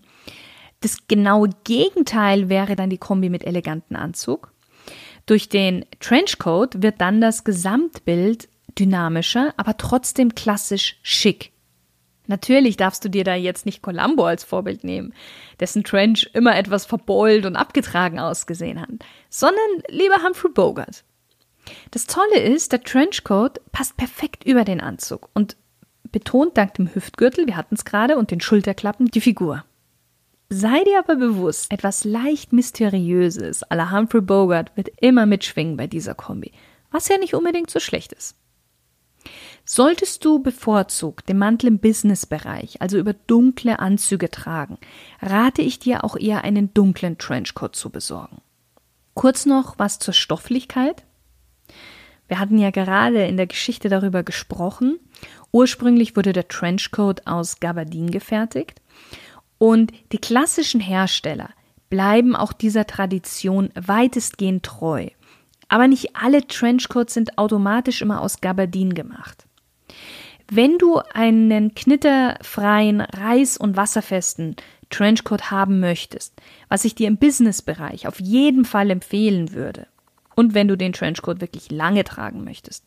Das 0.79 1.07
genaue 1.07 1.49
Gegenteil 1.63 2.49
wäre 2.49 2.75
dann 2.75 2.89
die 2.89 2.97
Kombi 2.97 3.29
mit 3.29 3.43
eleganten 3.43 3.95
Anzug. 3.95 4.51
Durch 5.25 5.49
den 5.49 5.85
Trenchcoat 5.99 6.81
wird 6.81 7.01
dann 7.01 7.21
das 7.21 7.43
Gesamtbild 7.43 8.47
dynamischer, 8.79 9.53
aber 9.57 9.77
trotzdem 9.77 10.35
klassisch 10.35 10.97
schick. 11.03 11.51
Natürlich 12.27 12.77
darfst 12.77 13.03
du 13.03 13.09
dir 13.09 13.23
da 13.23 13.35
jetzt 13.35 13.65
nicht 13.65 13.81
Columbo 13.81 14.25
als 14.25 14.43
Vorbild 14.43 14.83
nehmen, 14.83 15.13
dessen 15.59 15.83
Trench 15.83 16.29
immer 16.33 16.55
etwas 16.55 16.85
verbeult 16.85 17.45
und 17.45 17.55
abgetragen 17.55 18.19
ausgesehen 18.19 18.81
hat, 18.81 18.89
sondern 19.29 19.81
lieber 19.89 20.23
Humphrey 20.23 20.51
Bogart. 20.51 21.03
Das 21.91 22.05
Tolle 22.05 22.39
ist, 22.39 22.71
der 22.71 22.83
Trenchcoat 22.83 23.59
passt 23.71 23.97
perfekt 23.97 24.45
über 24.45 24.63
den 24.63 24.81
Anzug 24.81 25.29
und 25.33 25.57
betont 26.11 26.57
dank 26.57 26.73
dem 26.75 26.93
Hüftgürtel, 26.93 27.47
wir 27.47 27.57
hatten 27.57 27.75
es 27.75 27.85
gerade, 27.85 28.17
und 28.17 28.31
den 28.31 28.41
Schulterklappen 28.41 29.07
die 29.07 29.21
Figur. 29.21 29.63
Sei 30.49 30.81
dir 30.85 30.99
aber 30.99 31.17
bewusst, 31.17 31.71
etwas 31.73 32.05
leicht 32.05 32.53
Mysteriöses 32.53 33.65
à 33.69 33.75
la 33.75 33.91
Humphrey 33.91 34.21
Bogart 34.21 34.75
wird 34.77 34.89
immer 35.01 35.25
mitschwingen 35.25 35.75
bei 35.75 35.87
dieser 35.87 36.15
Kombi, 36.15 36.53
was 36.89 37.09
ja 37.09 37.17
nicht 37.17 37.33
unbedingt 37.33 37.69
so 37.69 37.81
schlecht 37.81 38.13
ist. 38.13 38.35
Solltest 39.69 40.23
du 40.23 40.39
bevorzugt 40.39 41.27
den 41.27 41.39
Mantel 41.39 41.67
im 41.67 41.79
Businessbereich, 41.79 42.81
also 42.81 42.97
über 42.97 43.11
dunkle 43.11 43.79
Anzüge 43.79 44.31
tragen, 44.31 44.77
rate 45.21 45.61
ich 45.61 45.77
dir 45.77 46.05
auch 46.05 46.15
eher 46.15 46.45
einen 46.45 46.73
dunklen 46.73 47.17
Trenchcoat 47.17 47.75
zu 47.75 47.89
besorgen. 47.89 48.37
Kurz 49.13 49.45
noch 49.45 49.77
was 49.77 49.99
zur 49.99 50.13
Stofflichkeit. 50.13 51.03
Wir 52.29 52.39
hatten 52.39 52.57
ja 52.57 52.71
gerade 52.71 53.25
in 53.25 53.35
der 53.35 53.47
Geschichte 53.47 53.89
darüber 53.89 54.23
gesprochen. 54.23 54.99
Ursprünglich 55.51 56.15
wurde 56.15 56.31
der 56.31 56.47
Trenchcoat 56.47 57.27
aus 57.27 57.59
Gabardin 57.59 58.09
gefertigt 58.09 58.81
und 59.57 59.91
die 60.13 60.19
klassischen 60.19 60.79
Hersteller 60.79 61.49
bleiben 61.89 62.37
auch 62.37 62.53
dieser 62.53 62.87
Tradition 62.87 63.71
weitestgehend 63.75 64.63
treu. 64.63 65.09
Aber 65.67 65.89
nicht 65.89 66.15
alle 66.15 66.47
Trenchcoats 66.47 67.13
sind 67.13 67.37
automatisch 67.37 68.01
immer 68.01 68.21
aus 68.21 68.39
Gabardin 68.39 68.93
gemacht. 68.93 69.46
Wenn 70.49 70.77
du 70.77 70.99
einen 71.13 71.75
knitterfreien, 71.75 73.01
reiß- 73.01 73.57
und 73.57 73.75
wasserfesten 73.75 74.55
Trenchcoat 74.89 75.51
haben 75.51 75.79
möchtest, 75.79 76.33
was 76.69 76.85
ich 76.85 76.95
dir 76.95 77.07
im 77.07 77.17
Businessbereich 77.17 78.07
auf 78.07 78.19
jeden 78.19 78.63
Fall 78.63 78.89
empfehlen 78.89 79.51
würde, 79.51 79.87
und 80.35 80.53
wenn 80.53 80.67
du 80.67 80.77
den 80.77 80.93
Trenchcoat 80.93 81.41
wirklich 81.41 81.71
lange 81.71 82.03
tragen 82.03 82.43
möchtest, 82.43 82.85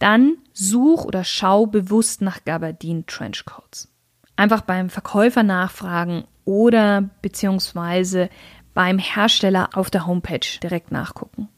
dann 0.00 0.36
such 0.52 1.04
oder 1.04 1.24
schau 1.24 1.66
bewusst 1.66 2.20
nach 2.22 2.44
Gabardine 2.44 3.06
Trenchcoats. 3.06 3.88
Einfach 4.36 4.62
beim 4.62 4.90
Verkäufer 4.90 5.44
nachfragen 5.44 6.24
oder 6.44 7.08
beziehungsweise 7.22 8.30
beim 8.74 8.98
Hersteller 8.98 9.70
auf 9.74 9.90
der 9.90 10.06
Homepage 10.06 10.58
direkt 10.62 10.92
nachgucken. 10.92 11.48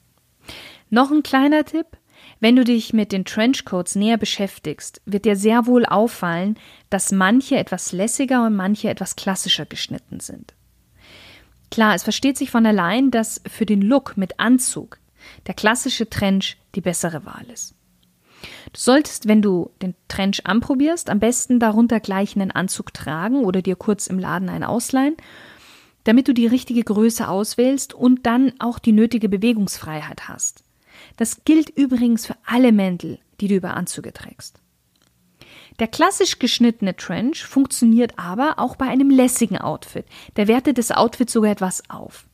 Noch 0.90 1.10
ein 1.10 1.22
kleiner 1.22 1.64
Tipp. 1.64 1.86
Wenn 2.40 2.56
du 2.56 2.64
dich 2.64 2.94
mit 2.94 3.12
den 3.12 3.26
Trenchcoats 3.26 3.96
näher 3.96 4.16
beschäftigst, 4.16 5.02
wird 5.04 5.26
dir 5.26 5.36
sehr 5.36 5.66
wohl 5.66 5.84
auffallen, 5.84 6.58
dass 6.88 7.12
manche 7.12 7.58
etwas 7.58 7.92
lässiger 7.92 8.46
und 8.46 8.56
manche 8.56 8.88
etwas 8.88 9.14
klassischer 9.14 9.66
geschnitten 9.66 10.20
sind. 10.20 10.54
Klar, 11.70 11.94
es 11.94 12.02
versteht 12.02 12.38
sich 12.38 12.50
von 12.50 12.64
allein, 12.64 13.10
dass 13.10 13.42
für 13.46 13.66
den 13.66 13.82
Look 13.82 14.16
mit 14.16 14.40
Anzug 14.40 14.98
der 15.46 15.54
klassische 15.54 16.08
Trench 16.08 16.56
die 16.74 16.80
bessere 16.80 17.26
Wahl 17.26 17.44
ist. 17.52 17.74
Du 18.72 18.80
solltest, 18.80 19.28
wenn 19.28 19.42
du 19.42 19.70
den 19.82 19.94
Trench 20.08 20.46
anprobierst, 20.46 21.10
am 21.10 21.20
besten 21.20 21.60
darunter 21.60 22.00
gleich 22.00 22.36
einen 22.36 22.50
Anzug 22.50 22.94
tragen 22.94 23.44
oder 23.44 23.60
dir 23.60 23.76
kurz 23.76 24.06
im 24.06 24.18
Laden 24.18 24.48
einen 24.48 24.64
ausleihen, 24.64 25.16
damit 26.04 26.26
du 26.26 26.32
die 26.32 26.46
richtige 26.46 26.82
Größe 26.82 27.28
auswählst 27.28 27.92
und 27.92 28.24
dann 28.24 28.54
auch 28.58 28.78
die 28.78 28.92
nötige 28.92 29.28
Bewegungsfreiheit 29.28 30.28
hast. 30.28 30.64
Das 31.20 31.44
gilt 31.44 31.68
übrigens 31.68 32.24
für 32.24 32.36
alle 32.46 32.72
Mäntel, 32.72 33.18
die 33.42 33.48
du 33.48 33.56
über 33.56 33.74
Anzüge 33.74 34.10
trägst. 34.10 34.58
Der 35.78 35.86
klassisch 35.86 36.38
geschnittene 36.38 36.96
Trench 36.96 37.44
funktioniert 37.44 38.18
aber 38.18 38.54
auch 38.56 38.74
bei 38.74 38.86
einem 38.86 39.10
lässigen 39.10 39.58
Outfit. 39.58 40.06
Der 40.36 40.48
wertet 40.48 40.78
das 40.78 40.90
Outfit 40.90 41.28
sogar 41.28 41.50
etwas 41.50 41.82
auf. 41.90 42.24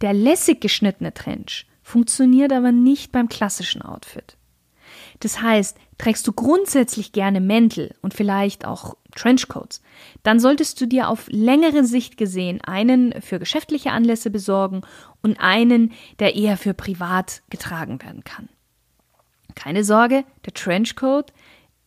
Der 0.00 0.14
lässig 0.14 0.62
geschnittene 0.62 1.12
Trench 1.12 1.66
funktioniert 1.82 2.54
aber 2.54 2.72
nicht 2.72 3.12
beim 3.12 3.28
klassischen 3.28 3.82
Outfit. 3.82 4.38
Das 5.20 5.42
heißt, 5.42 5.76
trägst 6.02 6.26
du 6.26 6.32
grundsätzlich 6.32 7.12
gerne 7.12 7.40
Mäntel 7.40 7.94
und 8.02 8.12
vielleicht 8.12 8.64
auch 8.64 8.96
Trenchcoats, 9.14 9.82
dann 10.24 10.40
solltest 10.40 10.80
du 10.80 10.86
dir 10.86 11.08
auf 11.08 11.28
längere 11.28 11.84
Sicht 11.84 12.16
gesehen 12.16 12.60
einen 12.60 13.22
für 13.22 13.38
geschäftliche 13.38 13.92
Anlässe 13.92 14.30
besorgen 14.30 14.80
und 15.22 15.38
einen, 15.38 15.92
der 16.18 16.34
eher 16.34 16.56
für 16.56 16.74
privat 16.74 17.42
getragen 17.50 18.02
werden 18.02 18.24
kann. 18.24 18.48
Keine 19.54 19.84
Sorge, 19.84 20.24
der 20.44 20.54
Trenchcoat 20.54 21.32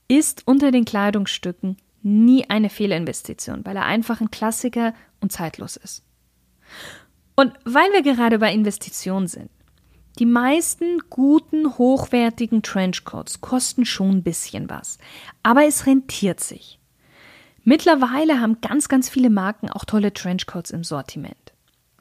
ist 0.08 0.43
unter 0.45 0.71
den 0.71 0.86
Kleidungsstücken 0.86 1.75
nie 2.01 2.49
eine 2.49 2.69
Fehlinvestition, 2.69 3.65
weil 3.65 3.75
er 3.75 3.84
einfach 3.84 4.21
ein 4.21 4.32
Klassiker 4.32 4.93
und 5.19 5.34
zeitlos 5.34 5.75
ist. 5.75 6.06
Und 7.36 7.51
weil 7.65 7.91
wir 7.91 8.01
gerade 8.01 8.39
bei 8.39 8.54
Investitionen 8.54 9.28
sind, 9.28 9.49
die 10.15 10.25
meisten 10.25 10.99
guten, 11.10 11.78
hochwertigen 11.78 12.63
Trenchcoats 12.63 13.41
kosten 13.41 13.86
schon 13.86 14.17
ein 14.17 14.23
bisschen 14.23 14.69
was, 14.69 14.97
aber 15.43 15.65
es 15.65 15.86
rentiert 15.86 16.39
sich. 16.39 16.80
Mittlerweile 17.63 18.39
haben 18.39 18.62
ganz, 18.62 18.88
ganz 18.88 19.10
viele 19.10 19.30
Marken 19.30 19.69
auch 19.69 19.86
tolle 19.86 20.13
Trenchcoats 20.13 20.71
im 20.71 20.84
Sortiment. 20.84 21.54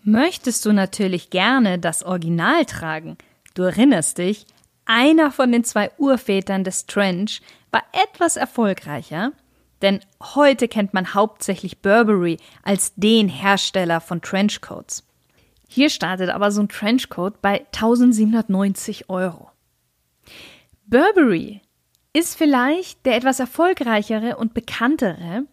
Möchtest 0.03 0.67
du 0.67 0.73
natürlich 0.73 1.31
gerne 1.31 1.79
das 1.79 2.03
Original 2.03 2.67
tragen? 2.67 3.17
Du 3.55 3.63
erinnerst 3.63 4.19
dich, 4.19 4.47
einer 4.85 5.31
von 5.31 5.51
den 5.51 5.65
zwei 5.65 5.91
Urvätern 5.97 6.65
des 6.65 6.87
Trench 6.87 7.41
war 7.71 7.83
etwas 7.93 8.37
erfolgreicher, 8.37 9.33
denn 9.81 10.01
heute 10.21 10.69
kennt 10.69 10.93
man 10.93 11.15
hauptsächlich 11.15 11.81
Burberry 11.81 12.39
als 12.63 12.93
den 12.97 13.29
Hersteller 13.29 14.01
von 14.01 14.21
Trenchcoats. 14.21 15.05
Hier 15.75 15.91
startet 15.91 16.31
aber 16.31 16.53
so 16.53 16.61
ein 16.61 16.69
Trenchcoat 16.69 17.43
bei 17.43 17.67
1790 17.73 19.11
Euro. 19.11 19.51
Burberry 20.87 21.63
ist 22.13 22.39
vielleicht 22.39 23.05
der 23.05 23.17
etwas 23.17 23.41
erfolgreichere 23.41 24.37
und 24.37 24.55
bekanntere, 24.55 25.49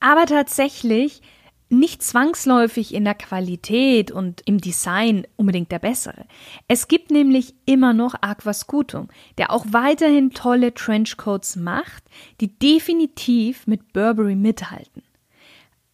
aber 0.00 0.24
tatsächlich 0.24 1.20
nicht 1.68 2.02
zwangsläufig 2.02 2.94
in 2.94 3.04
der 3.04 3.14
Qualität 3.14 4.10
und 4.10 4.40
im 4.46 4.58
Design 4.58 5.26
unbedingt 5.36 5.70
der 5.70 5.80
bessere. 5.80 6.24
Es 6.66 6.88
gibt 6.88 7.10
nämlich 7.10 7.54
immer 7.66 7.92
noch 7.92 8.14
Aquascutum, 8.22 9.08
der 9.36 9.50
auch 9.50 9.66
weiterhin 9.68 10.30
tolle 10.30 10.72
Trenchcoats 10.72 11.56
macht, 11.56 12.04
die 12.40 12.58
definitiv 12.58 13.66
mit 13.66 13.92
Burberry 13.92 14.34
mithalten. 14.34 15.02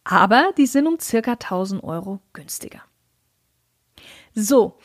Aber 0.05 0.53
die 0.57 0.65
sind 0.65 0.87
um 0.87 0.97
circa 0.97 1.33
1000 1.33 1.83
Euro 1.83 2.21
günstiger. 2.31 2.81
So, 4.35 4.77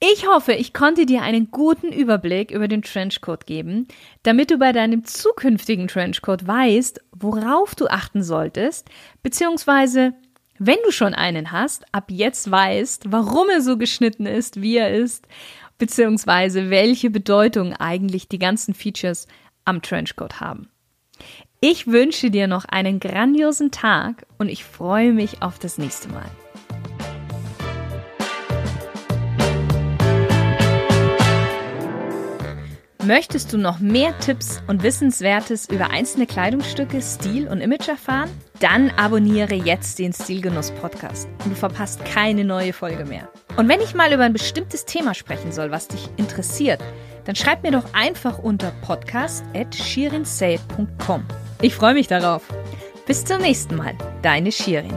ich 0.00 0.26
hoffe, 0.26 0.52
ich 0.52 0.72
konnte 0.72 1.06
dir 1.06 1.22
einen 1.22 1.50
guten 1.50 1.92
Überblick 1.92 2.50
über 2.50 2.66
den 2.66 2.82
Trenchcoat 2.82 3.46
geben, 3.46 3.86
damit 4.22 4.50
du 4.50 4.58
bei 4.58 4.72
deinem 4.72 5.04
zukünftigen 5.04 5.88
Trenchcoat 5.88 6.46
weißt, 6.46 7.00
worauf 7.12 7.74
du 7.74 7.86
achten 7.86 8.22
solltest, 8.22 8.88
beziehungsweise 9.22 10.14
wenn 10.58 10.78
du 10.84 10.92
schon 10.92 11.14
einen 11.14 11.50
hast, 11.50 11.84
ab 11.92 12.04
jetzt 12.08 12.50
weißt, 12.50 13.10
warum 13.10 13.48
er 13.48 13.60
so 13.60 13.76
geschnitten 13.76 14.26
ist, 14.26 14.60
wie 14.62 14.76
er 14.76 14.92
ist, 14.92 15.26
beziehungsweise 15.78 16.70
welche 16.70 17.10
Bedeutung 17.10 17.72
eigentlich 17.72 18.28
die 18.28 18.38
ganzen 18.38 18.74
Features 18.74 19.26
am 19.64 19.82
Trenchcoat 19.82 20.40
haben. 20.40 20.68
Ich 21.60 21.86
wünsche 21.86 22.30
dir 22.30 22.48
noch 22.48 22.64
einen 22.64 22.98
grandiosen 22.98 23.70
Tag 23.70 24.26
und 24.38 24.48
ich 24.48 24.64
freue 24.64 25.12
mich 25.12 25.42
auf 25.42 25.58
das 25.58 25.78
nächste 25.78 26.08
Mal. 26.08 26.30
Möchtest 33.04 33.52
du 33.52 33.58
noch 33.58 33.80
mehr 33.80 34.16
Tipps 34.20 34.62
und 34.68 34.84
Wissenswertes 34.84 35.68
über 35.68 35.90
einzelne 35.90 36.24
Kleidungsstücke, 36.24 37.02
Stil 37.02 37.48
und 37.48 37.60
Image 37.60 37.88
erfahren? 37.88 38.30
Dann 38.60 38.90
abonniere 38.90 39.56
jetzt 39.56 39.98
den 39.98 40.12
Stilgenuss 40.12 40.70
Podcast 40.70 41.28
und 41.42 41.50
du 41.50 41.56
verpasst 41.56 42.04
keine 42.04 42.44
neue 42.44 42.72
Folge 42.72 43.04
mehr. 43.04 43.28
Und 43.56 43.68
wenn 43.68 43.80
ich 43.80 43.94
mal 43.94 44.12
über 44.12 44.22
ein 44.22 44.32
bestimmtes 44.32 44.84
Thema 44.84 45.14
sprechen 45.14 45.50
soll, 45.50 45.72
was 45.72 45.88
dich 45.88 46.10
interessiert, 46.16 46.80
dann 47.24 47.34
schreib 47.34 47.64
mir 47.64 47.72
doch 47.72 47.92
einfach 47.92 48.38
unter 48.38 48.70
podcast@shirinsay.com. 48.82 51.24
Ich 51.60 51.74
freue 51.74 51.94
mich 51.94 52.06
darauf. 52.06 52.42
Bis 53.06 53.24
zum 53.24 53.40
nächsten 53.40 53.74
Mal, 53.74 53.94
deine 54.22 54.52
Shirin. 54.52 54.96